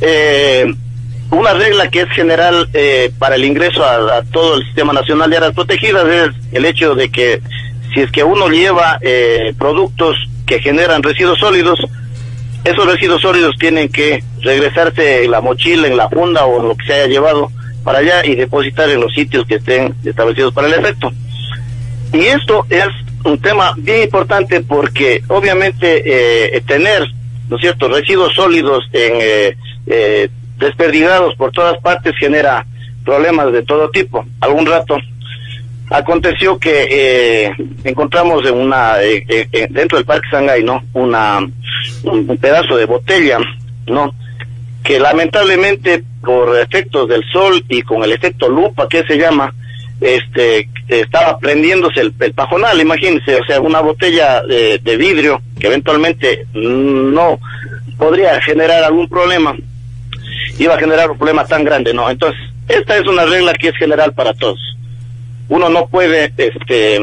eh, 0.00 0.72
una 1.30 1.54
regla 1.54 1.88
que 1.88 2.02
es 2.02 2.10
general 2.10 2.68
eh, 2.72 3.10
para 3.18 3.36
el 3.36 3.44
ingreso 3.44 3.84
a, 3.84 4.18
a, 4.18 4.22
todo 4.22 4.56
el 4.56 4.64
Sistema 4.64 4.92
Nacional 4.92 5.30
de 5.30 5.36
Áreas 5.36 5.54
Protegidas 5.54 6.06
es 6.08 6.30
el 6.52 6.64
hecho 6.64 6.94
de 6.94 7.10
que 7.10 7.40
si 7.92 8.00
es 8.00 8.10
que 8.10 8.24
uno 8.24 8.48
lleva 8.48 8.98
eh, 9.00 9.54
productos 9.58 10.16
que 10.46 10.60
generan 10.60 11.02
residuos 11.02 11.38
sólidos, 11.38 11.80
esos 12.64 12.86
residuos 12.86 13.20
sólidos 13.20 13.56
tienen 13.58 13.88
que 13.88 14.22
regresarse 14.42 15.24
en 15.24 15.30
la 15.30 15.40
mochila, 15.40 15.86
en 15.86 15.96
la 15.96 16.08
funda 16.08 16.44
o 16.46 16.62
lo 16.62 16.76
que 16.76 16.86
se 16.86 16.94
haya 16.94 17.06
llevado 17.06 17.50
para 17.84 17.98
allá 17.98 18.24
y 18.24 18.34
depositar 18.34 18.90
en 18.90 19.00
los 19.00 19.12
sitios 19.14 19.46
que 19.46 19.56
estén 19.56 19.94
establecidos 20.04 20.52
para 20.52 20.68
el 20.68 20.74
efecto. 20.74 21.12
Y 22.12 22.20
esto 22.20 22.66
es 22.70 22.86
un 23.24 23.38
tema 23.40 23.74
bien 23.76 24.04
importante 24.04 24.60
porque 24.60 25.22
obviamente 25.28 26.02
eh, 26.56 26.60
tener, 26.66 27.06
¿no 27.48 27.58
cierto?, 27.58 27.88
residuos 27.88 28.34
sólidos 28.34 28.84
en, 28.92 29.12
eh, 29.20 29.56
eh, 29.86 30.28
desperdigados 30.58 31.34
por 31.36 31.52
todas 31.52 31.78
partes 31.78 32.14
genera 32.18 32.66
problemas 33.04 33.52
de 33.52 33.62
todo 33.62 33.90
tipo. 33.90 34.24
Algún 34.40 34.66
rato 34.66 34.96
aconteció 35.90 36.58
que 36.58 36.86
eh, 36.90 37.52
encontramos 37.84 38.46
en 38.46 38.54
una 38.54 39.02
eh, 39.02 39.24
eh, 39.28 39.66
dentro 39.70 39.96
del 39.96 40.04
Parque 40.04 40.28
Sangay, 40.30 40.62
¿no? 40.62 40.82
Una 40.92 41.38
un, 41.38 42.30
un 42.30 42.38
pedazo 42.38 42.76
de 42.76 42.84
botella, 42.84 43.38
¿no? 43.86 44.14
Que 44.82 44.98
lamentablemente 44.98 46.04
por 46.22 46.58
efectos 46.58 47.08
del 47.08 47.24
sol 47.32 47.64
y 47.68 47.82
con 47.82 48.02
el 48.02 48.12
efecto 48.12 48.48
lupa 48.48 48.88
que 48.88 49.04
se 49.04 49.16
llama, 49.16 49.54
este 50.00 50.68
estaba 50.88 51.38
prendiéndose 51.38 52.00
el, 52.00 52.12
pajonal, 52.32 52.80
imagínense, 52.80 53.36
o 53.36 53.44
sea, 53.44 53.60
una 53.60 53.80
botella 53.80 54.42
de, 54.42 54.78
de 54.78 54.96
vidrio 54.96 55.42
que 55.58 55.66
eventualmente 55.66 56.46
no 56.54 57.38
podría 57.98 58.40
generar 58.40 58.84
algún 58.84 59.08
problema, 59.08 59.56
iba 60.58 60.74
a 60.74 60.78
generar 60.78 61.10
un 61.10 61.18
problema 61.18 61.44
tan 61.44 61.64
grande, 61.64 61.92
¿no? 61.92 62.08
Entonces, 62.08 62.40
esta 62.68 62.96
es 62.96 63.06
una 63.06 63.24
regla 63.24 63.52
que 63.54 63.68
es 63.68 63.76
general 63.76 64.12
para 64.14 64.32
todos. 64.34 64.60
Uno 65.48 65.68
no 65.68 65.88
puede 65.88 66.32
este 66.36 66.96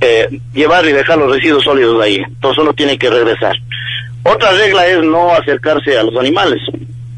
eh, 0.00 0.40
llevar 0.54 0.84
y 0.86 0.92
dejar 0.92 1.18
los 1.18 1.32
residuos 1.32 1.64
sólidos 1.64 2.02
ahí, 2.02 2.16
entonces 2.16 2.62
uno 2.62 2.72
tiene 2.72 2.98
que 2.98 3.10
regresar. 3.10 3.56
Otra 4.24 4.52
regla 4.52 4.86
es 4.86 5.02
no 5.02 5.32
acercarse 5.32 5.98
a 5.98 6.04
los 6.04 6.16
animales, 6.16 6.60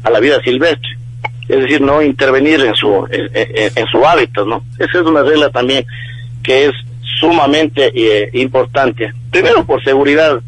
a 0.03 0.09
la 0.09 0.19
vida 0.19 0.41
silvestre, 0.43 0.97
es 1.47 1.59
decir, 1.59 1.81
no 1.81 2.01
intervenir 2.01 2.61
en 2.61 2.75
su 2.75 3.07
en, 3.11 3.87
su 3.87 4.05
hábitat, 4.05 4.45
¿no? 4.45 4.63
Esa 4.79 4.99
es 4.99 5.05
una 5.05 5.23
regla 5.23 5.49
también 5.49 5.85
que 6.43 6.65
es 6.65 6.71
sumamente 7.19 7.91
eh, 7.93 8.29
importante. 8.33 9.13
Primero 9.31 9.65
por 9.65 9.83
seguridad 9.83 10.39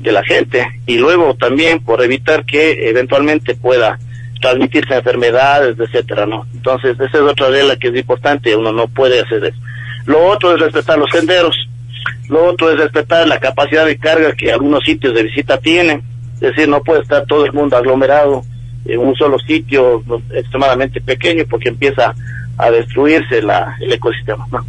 de 0.00 0.12
la 0.12 0.24
gente 0.24 0.66
y 0.86 0.98
luego 0.98 1.34
también 1.34 1.80
por 1.82 2.02
evitar 2.02 2.44
que 2.44 2.88
eventualmente 2.88 3.54
pueda 3.54 3.98
transmitirse 4.40 4.94
enfermedades, 4.94 5.78
etcétera, 5.78 6.26
¿no? 6.26 6.46
Entonces, 6.54 6.98
esa 7.00 7.18
es 7.18 7.22
otra 7.22 7.48
regla 7.48 7.76
que 7.76 7.88
es 7.88 7.96
importante, 7.96 8.54
uno 8.54 8.72
no 8.72 8.86
puede 8.88 9.20
hacer 9.20 9.44
eso. 9.44 9.58
Lo 10.04 10.24
otro 10.26 10.54
es 10.54 10.60
respetar 10.60 10.98
los 10.98 11.10
senderos, 11.10 11.56
lo 12.28 12.44
otro 12.44 12.70
es 12.70 12.78
respetar 12.78 13.26
la 13.26 13.40
capacidad 13.40 13.86
de 13.86 13.98
carga 13.98 14.32
que 14.32 14.52
algunos 14.52 14.84
sitios 14.84 15.14
de 15.14 15.24
visita 15.24 15.58
tienen, 15.58 16.02
es 16.34 16.40
decir, 16.40 16.68
no 16.68 16.82
puede 16.82 17.02
estar 17.02 17.24
todo 17.26 17.44
el 17.44 17.52
mundo 17.52 17.76
aglomerado 17.76 18.42
en 18.88 18.98
un 19.00 19.14
solo 19.14 19.38
sitio 19.38 20.02
extremadamente 20.34 21.00
pequeño 21.00 21.44
porque 21.48 21.68
empieza 21.68 22.14
a 22.58 22.70
destruirse 22.70 23.42
la, 23.42 23.76
el 23.80 23.92
ecosistema, 23.92 24.46
¿no? 24.50 24.64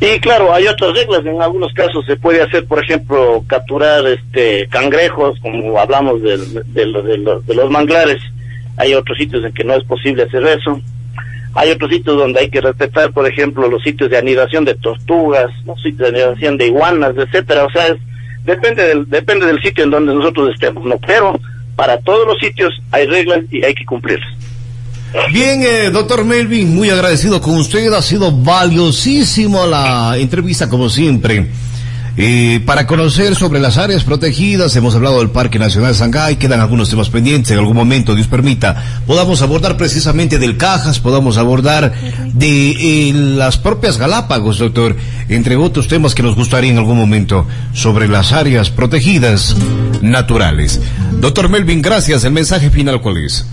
Y 0.00 0.18
claro, 0.20 0.52
hay 0.52 0.66
otras 0.66 0.92
reglas, 0.94 1.24
en 1.24 1.40
algunos 1.40 1.72
casos 1.72 2.04
se 2.04 2.16
puede 2.16 2.42
hacer, 2.42 2.66
por 2.66 2.82
ejemplo, 2.84 3.42
capturar 3.46 4.06
este 4.06 4.68
cangrejos, 4.68 5.38
como 5.40 5.78
hablamos 5.78 6.20
de, 6.20 6.36
de 6.66 6.86
lo- 6.86 7.02
de 7.40 7.54
los 7.54 7.70
manglares, 7.70 8.18
hay 8.76 8.92
otros 8.92 9.16
sitios 9.16 9.42
en 9.44 9.52
que 9.54 9.64
no 9.64 9.72
es 9.74 9.84
posible 9.84 10.24
hacer 10.24 10.44
eso. 10.46 10.80
Hay 11.54 11.70
otros 11.70 11.90
sitios 11.90 12.18
donde 12.18 12.40
hay 12.40 12.50
que 12.50 12.60
respetar, 12.60 13.10
por 13.12 13.26
ejemplo, 13.26 13.66
los 13.70 13.82
sitios 13.82 14.10
de 14.10 14.18
anidación 14.18 14.66
de 14.66 14.74
tortugas, 14.74 15.46
los 15.64 15.80
sitios 15.80 16.00
de 16.00 16.08
anidación 16.08 16.58
de 16.58 16.66
iguanas, 16.66 17.14
etcétera. 17.16 17.64
O 17.64 17.70
sea, 17.70 17.86
es- 17.86 17.96
depende 18.44 18.82
del 18.86 19.08
depende 19.08 19.46
del 19.46 19.62
sitio 19.62 19.82
en 19.84 19.90
donde 19.90 20.14
nosotros 20.14 20.50
estemos, 20.52 20.84
no. 20.84 20.98
Pero 20.98 21.40
para 21.76 22.00
todos 22.00 22.26
los 22.26 22.38
sitios 22.38 22.74
hay 22.90 23.06
reglas 23.06 23.44
y 23.50 23.64
hay 23.64 23.74
que 23.74 23.84
cumplirlas. 23.84 24.28
Bien, 25.32 25.62
eh, 25.62 25.90
doctor 25.90 26.24
Melvin, 26.24 26.74
muy 26.74 26.90
agradecido 26.90 27.40
con 27.40 27.54
usted. 27.54 27.92
Ha 27.92 28.02
sido 28.02 28.32
valiosísimo 28.32 29.66
la 29.66 30.16
entrevista, 30.18 30.68
como 30.68 30.90
siempre. 30.90 31.46
Eh, 32.18 32.60
para 32.64 32.86
conocer 32.86 33.34
sobre 33.34 33.60
las 33.60 33.76
áreas 33.76 34.02
protegidas, 34.02 34.74
hemos 34.74 34.94
hablado 34.94 35.18
del 35.18 35.28
Parque 35.28 35.58
Nacional 35.58 35.94
Sangay, 35.94 36.36
quedan 36.36 36.60
algunos 36.60 36.88
temas 36.88 37.10
pendientes, 37.10 37.50
en 37.50 37.58
algún 37.58 37.76
momento, 37.76 38.14
Dios 38.14 38.26
permita, 38.26 39.02
podamos 39.06 39.42
abordar 39.42 39.76
precisamente 39.76 40.38
del 40.38 40.56
Cajas, 40.56 40.98
podamos 40.98 41.36
abordar 41.36 41.92
de 42.32 42.70
eh, 42.70 43.12
las 43.12 43.58
propias 43.58 43.98
Galápagos, 43.98 44.58
doctor, 44.58 44.96
entre 45.28 45.56
otros 45.56 45.88
temas 45.88 46.14
que 46.14 46.22
nos 46.22 46.36
gustaría 46.36 46.70
en 46.70 46.78
algún 46.78 46.96
momento 46.96 47.46
sobre 47.74 48.08
las 48.08 48.32
áreas 48.32 48.70
protegidas 48.70 49.54
naturales. 50.00 50.80
Doctor 51.20 51.50
Melvin, 51.50 51.82
gracias. 51.82 52.24
El 52.24 52.32
mensaje 52.32 52.70
final, 52.70 53.02
¿cuál 53.02 53.18
es? 53.18 53.46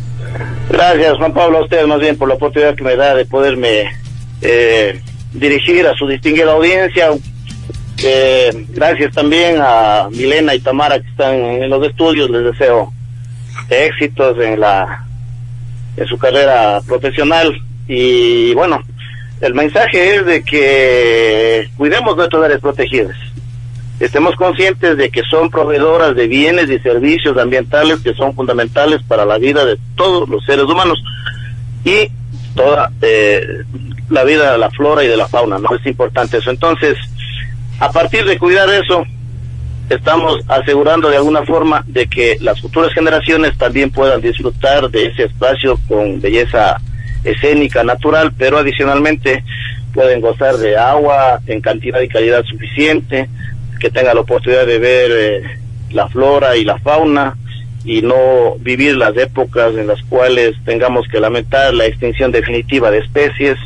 Gracias, 0.69 1.17
Juan 1.17 1.33
Pablo, 1.33 1.57
a 1.59 1.63
ustedes 1.63 1.85
más 1.85 1.99
bien 1.99 2.17
por 2.17 2.29
la 2.29 2.35
oportunidad 2.35 2.75
que 2.75 2.83
me 2.83 2.95
da 2.95 3.13
de 3.13 3.25
poderme 3.25 3.91
eh, 4.41 5.01
dirigir 5.33 5.85
a 5.85 5.93
su 5.95 6.07
distinguida 6.07 6.53
audiencia. 6.53 7.09
Eh, 8.05 8.65
gracias 8.69 9.13
también 9.13 9.57
a 9.61 10.09
Milena 10.11 10.53
y 10.53 10.59
Tamara 10.59 10.99
que 10.99 11.07
están 11.07 11.35
en 11.35 11.69
los 11.69 11.87
estudios. 11.87 12.29
Les 12.29 12.43
deseo 12.43 12.91
éxitos 13.69 14.37
en 14.39 14.59
la 14.59 15.05
en 15.95 16.07
su 16.07 16.17
carrera 16.17 16.81
profesional 16.85 17.55
y 17.87 18.53
bueno, 18.55 18.81
el 19.41 19.53
mensaje 19.53 20.15
es 20.15 20.25
de 20.25 20.43
que 20.43 21.69
cuidemos 21.77 22.17
nuestras 22.17 22.43
áreas 22.43 22.59
protegidas. 22.59 23.15
Estemos 23.99 24.35
conscientes 24.35 24.97
de 24.97 25.09
que 25.09 25.21
son 25.29 25.49
proveedoras 25.49 26.15
de 26.15 26.27
bienes 26.27 26.69
y 26.69 26.79
servicios 26.79 27.37
ambientales 27.37 27.99
que 28.01 28.13
son 28.15 28.33
fundamentales 28.33 29.01
para 29.03 29.25
la 29.25 29.37
vida 29.37 29.65
de 29.65 29.77
todos 29.95 30.27
los 30.27 30.43
seres 30.45 30.65
humanos 30.65 31.01
y 31.85 32.09
toda 32.55 32.91
eh, 33.01 33.63
la 34.09 34.23
vida 34.23 34.51
de 34.51 34.57
la 34.57 34.71
flora 34.71 35.03
y 35.03 35.07
de 35.07 35.15
la 35.15 35.27
fauna, 35.27 35.57
¿no? 35.57 35.73
Es 35.75 35.85
importante 35.85 36.37
eso. 36.37 36.49
Entonces, 36.49 36.97
a 37.79 37.91
partir 37.91 38.25
de 38.25 38.37
cuidar 38.37 38.69
eso, 38.69 39.05
estamos 39.89 40.39
asegurando 40.47 41.09
de 41.09 41.17
alguna 41.17 41.43
forma 41.43 41.83
de 41.87 42.07
que 42.07 42.37
las 42.39 42.59
futuras 42.61 42.93
generaciones 42.93 43.57
también 43.57 43.91
puedan 43.91 44.21
disfrutar 44.21 44.89
de 44.89 45.07
ese 45.07 45.23
espacio 45.23 45.79
con 45.87 46.21
belleza 46.21 46.79
escénica, 47.23 47.83
natural, 47.83 48.33
pero 48.37 48.57
adicionalmente 48.57 49.43
pueden 49.93 50.21
gozar 50.21 50.57
de 50.57 50.77
agua 50.77 51.39
en 51.47 51.61
cantidad 51.61 52.01
y 52.01 52.07
calidad 52.07 52.43
suficiente, 52.43 53.29
que 53.79 53.89
tengan 53.89 54.15
la 54.15 54.21
oportunidad 54.21 54.65
de 54.65 54.79
ver 54.79 55.11
eh, 55.11 55.43
la 55.91 56.07
flora 56.07 56.55
y 56.55 56.63
la 56.63 56.79
fauna 56.79 57.37
y 57.85 58.01
no 58.01 58.55
vivir 58.59 58.95
las 58.95 59.15
épocas 59.17 59.75
en 59.75 59.87
las 59.87 60.01
cuales 60.03 60.55
tengamos 60.65 61.07
que 61.07 61.19
lamentar 61.19 61.73
la 61.73 61.85
extinción 61.85 62.31
definitiva 62.31 62.89
de 62.91 62.99
especies, 62.99 63.57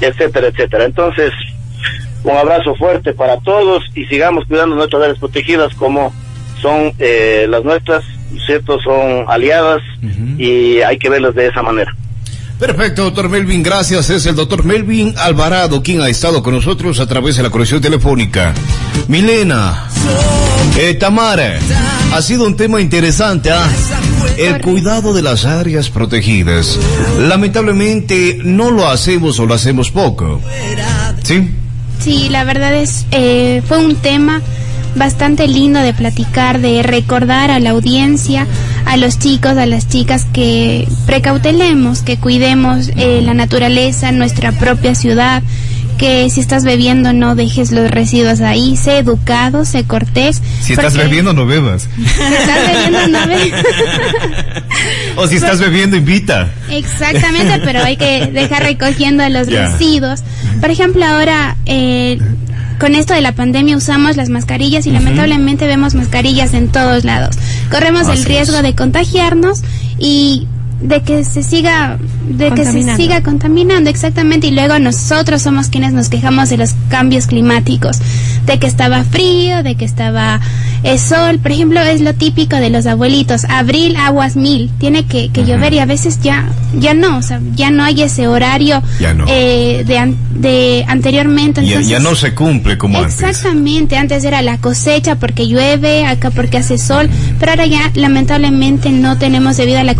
etcétera, 0.00 0.48
etcétera. 0.48 0.84
Entonces, 0.84 1.32
un 2.24 2.36
abrazo 2.36 2.74
fuerte 2.74 3.12
para 3.12 3.38
todos 3.40 3.84
y 3.94 4.04
sigamos 4.06 4.44
cuidando 4.46 4.76
nuestras 4.76 5.02
áreas 5.02 5.18
protegidas 5.18 5.74
como 5.74 6.12
son 6.60 6.92
eh, 6.98 7.46
las 7.48 7.64
nuestras, 7.64 8.04
¿cierto? 8.46 8.80
Son 8.80 9.24
aliadas 9.28 9.82
y 10.38 10.78
hay 10.78 10.96
que 10.98 11.10
verlas 11.10 11.34
de 11.34 11.48
esa 11.48 11.62
manera. 11.62 11.94
Perfecto, 12.58 13.02
doctor 13.02 13.28
Melvin, 13.28 13.60
gracias. 13.60 14.08
Es 14.08 14.24
el 14.26 14.36
doctor 14.36 14.64
Melvin 14.64 15.14
Alvarado 15.18 15.82
quien 15.82 16.00
ha 16.00 16.08
estado 16.08 16.44
con 16.44 16.54
nosotros 16.54 17.00
a 17.00 17.08
través 17.08 17.36
de 17.36 17.42
la 17.42 17.50
conexión 17.50 17.80
telefónica. 17.80 18.54
Milena, 19.08 19.88
eh, 20.78 20.94
Tamara, 20.94 21.58
ha 22.14 22.22
sido 22.22 22.46
un 22.46 22.56
tema 22.56 22.80
interesante, 22.80 23.50
¿ah? 23.50 23.68
El 24.36 24.60
cuidado 24.60 25.12
de 25.12 25.22
las 25.22 25.44
áreas 25.44 25.90
protegidas. 25.90 26.78
Lamentablemente 27.18 28.38
no 28.44 28.70
lo 28.70 28.88
hacemos 28.88 29.40
o 29.40 29.46
lo 29.46 29.54
hacemos 29.54 29.90
poco. 29.90 30.40
¿Sí? 31.24 31.50
Sí, 32.02 32.28
la 32.28 32.42
verdad 32.42 32.74
es, 32.74 33.06
eh, 33.12 33.62
fue 33.64 33.78
un 33.78 33.94
tema 33.94 34.42
bastante 34.96 35.46
lindo 35.46 35.78
de 35.78 35.94
platicar, 35.94 36.60
de 36.60 36.82
recordar 36.82 37.52
a 37.52 37.60
la 37.60 37.70
audiencia, 37.70 38.48
a 38.86 38.96
los 38.96 39.20
chicos, 39.20 39.56
a 39.56 39.66
las 39.66 39.88
chicas 39.88 40.26
que 40.32 40.88
precautelemos, 41.06 42.02
que 42.02 42.18
cuidemos 42.18 42.90
eh, 42.96 43.20
la 43.22 43.34
naturaleza, 43.34 44.10
nuestra 44.10 44.50
propia 44.50 44.96
ciudad, 44.96 45.44
que 46.02 46.28
si 46.30 46.40
estás 46.40 46.64
bebiendo 46.64 47.12
no 47.12 47.36
dejes 47.36 47.70
los 47.70 47.88
residuos 47.88 48.40
ahí, 48.40 48.76
sé 48.76 48.98
educado, 48.98 49.64
sé 49.64 49.84
cortés. 49.84 50.42
Si 50.60 50.72
estás 50.72 50.96
bebiendo, 50.96 51.32
no 51.32 51.46
bebas. 51.46 51.88
Si 51.96 52.34
estás 52.34 52.58
bebiendo 52.66 53.06
no 53.20 53.26
be- 53.28 53.52
O 55.16 55.28
si 55.28 55.36
estás 55.36 55.60
bebiendo, 55.60 55.96
invita. 55.96 56.50
Exactamente, 56.70 57.60
pero 57.64 57.84
hay 57.84 57.96
que 57.96 58.26
dejar 58.32 58.64
recogiendo 58.64 59.28
los 59.28 59.46
residuos. 59.46 60.24
Por 60.60 60.72
ejemplo, 60.72 61.04
ahora 61.06 61.56
eh, 61.66 62.18
con 62.80 62.96
esto 62.96 63.14
de 63.14 63.20
la 63.20 63.36
pandemia 63.36 63.76
usamos 63.76 64.16
las 64.16 64.28
mascarillas 64.28 64.86
y 64.86 64.90
lamentablemente 64.90 65.68
vemos 65.68 65.94
mascarillas 65.94 66.52
en 66.52 66.66
todos 66.66 67.04
lados. 67.04 67.36
Corremos 67.70 68.08
el 68.08 68.24
riesgo 68.24 68.56
es. 68.56 68.62
de 68.64 68.74
contagiarnos 68.74 69.60
y 70.00 70.48
de 70.82 71.00
que 71.02 71.24
se 71.24 71.42
siga 71.42 71.96
de 72.28 72.50
que 72.50 72.64
se 72.64 72.72
siga 72.96 73.22
contaminando 73.22 73.88
exactamente 73.90 74.48
y 74.48 74.50
luego 74.50 74.78
nosotros 74.78 75.42
somos 75.42 75.68
quienes 75.68 75.92
nos 75.92 76.08
quejamos 76.08 76.50
de 76.50 76.56
los 76.56 76.70
cambios 76.88 77.26
climáticos 77.26 77.98
de 78.46 78.58
que 78.58 78.66
estaba 78.66 79.04
frío 79.04 79.62
de 79.62 79.76
que 79.76 79.84
estaba 79.84 80.40
eh, 80.82 80.98
sol 80.98 81.38
por 81.38 81.52
ejemplo 81.52 81.80
es 81.80 82.00
lo 82.00 82.14
típico 82.14 82.56
de 82.56 82.70
los 82.70 82.86
abuelitos 82.86 83.44
abril 83.44 83.94
aguas 83.96 84.34
mil 84.36 84.70
tiene 84.78 85.04
que, 85.04 85.28
que 85.30 85.44
llover 85.44 85.72
y 85.74 85.78
a 85.78 85.86
veces 85.86 86.20
ya 86.20 86.48
ya 86.78 86.94
no 86.94 87.18
o 87.18 87.22
sea 87.22 87.40
ya 87.54 87.70
no 87.70 87.84
hay 87.84 88.02
ese 88.02 88.26
horario 88.26 88.82
no. 89.14 89.24
eh, 89.28 89.84
de, 89.86 89.98
an- 89.98 90.16
de 90.34 90.84
anteriormente 90.88 91.60
entonces 91.60 91.88
ya 91.88 91.98
no 92.00 92.14
se 92.16 92.34
cumple 92.34 92.76
como. 92.78 92.98
Exactamente, 93.04 93.96
antes 93.96 94.24
era 94.24 94.42
la 94.42 94.58
cosecha 94.58 95.16
porque 95.16 95.46
llueve, 95.46 96.04
acá 96.06 96.30
porque 96.30 96.56
hace 96.58 96.78
sol, 96.78 97.08
pero 97.38 97.52
ahora 97.52 97.66
ya 97.66 97.90
lamentablemente 97.94 98.90
no 98.90 99.18
tenemos 99.18 99.56
debido 99.56 99.78
a 99.78 99.84
la 99.84 99.92
El 99.92 99.98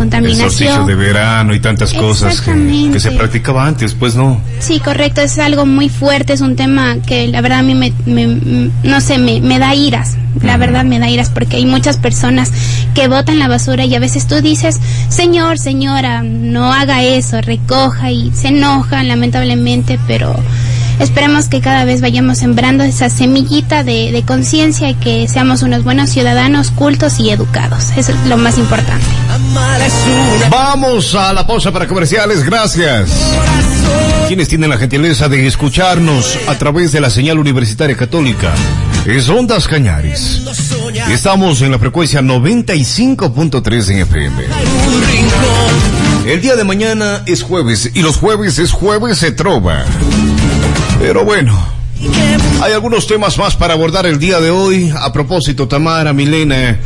de 0.87 0.95
verano 0.95 1.55
y 1.55 1.61
tantas 1.61 1.93
cosas 1.93 2.41
que, 2.41 3.01
se 3.01 3.11
practicaba 3.13 3.67
antes, 3.67 3.95
pues 3.95 4.15
no. 4.15 4.41
Sí, 4.59 4.81
correcto, 4.81 5.21
es 5.21 5.39
algo 5.39 5.67
muy 5.67 5.89
fuerte, 5.89 6.33
es 6.33 6.41
un 6.41 6.57
tema 6.57 6.97
que 7.07 7.29
la 7.29 7.41
verdad 7.41 7.61
a 7.61 7.63
mí 7.63 7.75
me, 7.75 7.93
me- 8.07 8.71
no 8.83 9.01
sé, 9.01 9.19
me, 9.19 9.41
me 9.41 9.59
da 9.59 9.75
iras, 9.75 10.17
la 10.43 10.57
verdad 10.57 10.85
me 10.85 10.99
da 10.99 11.09
iras 11.09 11.31
porque 11.31 11.57
hay 11.57 11.67
muchas 11.67 11.99
personas 11.99 12.51
que 12.95 13.09
botan 13.09 13.39
la 13.39 13.49
basura 13.49 13.85
y 13.85 13.95
a 13.95 13.99
veces 14.01 14.27
tú 14.27 14.41
dices, 14.41 14.81
señor, 15.09 15.59
señora, 15.59 16.23
no 16.23 16.73
haga 16.73 17.03
eso, 17.03 17.41
recoja 17.41 18.11
y 18.11 18.31
se 18.33 18.49
enojan 18.49 19.09
lamentablemente, 19.09 19.99
pero 20.07 20.35
esperemos 21.01 21.49
que 21.49 21.61
cada 21.61 21.85
vez 21.85 22.01
vayamos 22.01 22.39
sembrando 22.39 22.85
esa 22.85 23.11
semillita 23.11 23.85
de, 23.85 24.13
de 24.13 24.23
conciencia 24.23 24.91
y 24.91 24.95
que 24.95 25.29
seamos 25.29 25.63
unos 25.63 25.85
buenos 25.85 26.11
ciudadanos 26.11 26.71
cultos 26.71 27.19
y 27.19 27.31
educados, 27.31 27.91
eso 27.97 28.13
es 28.13 28.27
lo 28.27 28.37
más 28.37 28.59
importante. 28.59 29.05
Vamos 30.51 31.15
a 31.15 31.33
la 31.33 31.47
pausa 31.47 31.73
para 31.73 31.87
comerciales, 31.87 32.45
gracias. 32.45 33.11
Quienes 34.29 34.49
tienen 34.49 34.71
la 34.71 34.79
gentileza 34.79 35.29
de 35.29 35.47
escucharnos 35.47 36.39
a 36.47 36.57
través 36.57 36.93
de 36.93 37.01
la 37.01 37.11
señal 37.11 37.39
universitaria 37.39 37.97
católica 37.97 38.53
es 39.07 39.29
Ondas 39.29 39.67
Cañaris. 39.67 40.43
Estamos 41.11 41.61
en 41.63 41.73
la 41.73 41.79
frecuencia 41.79 42.21
95.3 42.21 43.91
en 43.91 43.99
FM. 43.99 44.45
El 46.27 46.41
día 46.41 46.57
de 46.57 46.65
mañana 46.65 47.23
es 47.27 47.43
jueves 47.43 47.91
y 47.95 48.03
los 48.03 48.17
jueves 48.17 48.59
es 48.59 48.71
jueves 48.71 49.21
de 49.21 49.33
trova. 49.33 49.85
Pero 50.99 51.25
bueno, 51.25 51.59
hay 52.61 52.73
algunos 52.73 53.07
temas 53.07 53.39
más 53.39 53.57
para 53.57 53.75
abordar 53.75 54.07
el 54.07 54.19
día 54.19 54.41
de 54.41 54.51
hoy. 54.51 54.93
A 54.95 55.13
propósito, 55.13 55.69
Tamara, 55.69 56.13
Milena, 56.13 56.79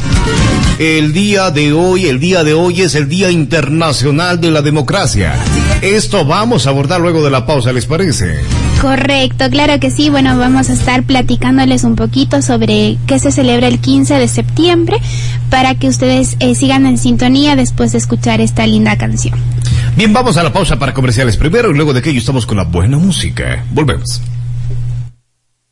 el 0.78 1.12
día 1.12 1.50
de 1.50 1.72
hoy, 1.72 2.06
el 2.06 2.20
día 2.20 2.44
de 2.44 2.52
hoy 2.54 2.82
es 2.82 2.94
el 2.94 3.08
Día 3.08 3.30
Internacional 3.30 4.40
de 4.40 4.50
la 4.50 4.62
Democracia. 4.62 5.34
Esto 5.80 6.24
vamos 6.24 6.66
a 6.66 6.70
abordar 6.70 7.00
luego 7.00 7.22
de 7.22 7.30
la 7.30 7.46
pausa, 7.46 7.72
¿les 7.72 7.86
parece? 7.86 8.40
Correcto, 8.80 9.48
claro 9.50 9.80
que 9.80 9.90
sí. 9.90 10.10
Bueno, 10.10 10.38
vamos 10.38 10.68
a 10.68 10.74
estar 10.74 11.02
platicándoles 11.02 11.84
un 11.84 11.96
poquito 11.96 12.42
sobre 12.42 12.98
qué 13.06 13.18
se 13.18 13.32
celebra 13.32 13.68
el 13.68 13.78
15 13.78 14.14
de 14.14 14.28
septiembre 14.28 14.98
para 15.50 15.74
que 15.74 15.88
ustedes 15.88 16.36
eh, 16.40 16.54
sigan 16.54 16.86
en 16.86 16.98
sintonía 16.98 17.56
después 17.56 17.92
de 17.92 17.98
escuchar 17.98 18.40
esta 18.40 18.66
linda 18.66 18.96
canción. 18.96 19.38
Bien, 19.96 20.12
vamos 20.12 20.36
a 20.36 20.42
la 20.42 20.52
pausa 20.52 20.78
para 20.78 20.92
comerciales 20.92 21.38
primero 21.38 21.70
y 21.70 21.74
luego 21.74 21.94
de 21.94 22.00
aquello 22.00 22.18
estamos 22.18 22.44
con 22.44 22.58
la 22.58 22.64
buena 22.64 22.98
música. 22.98 23.64
Volvemos. 23.70 24.20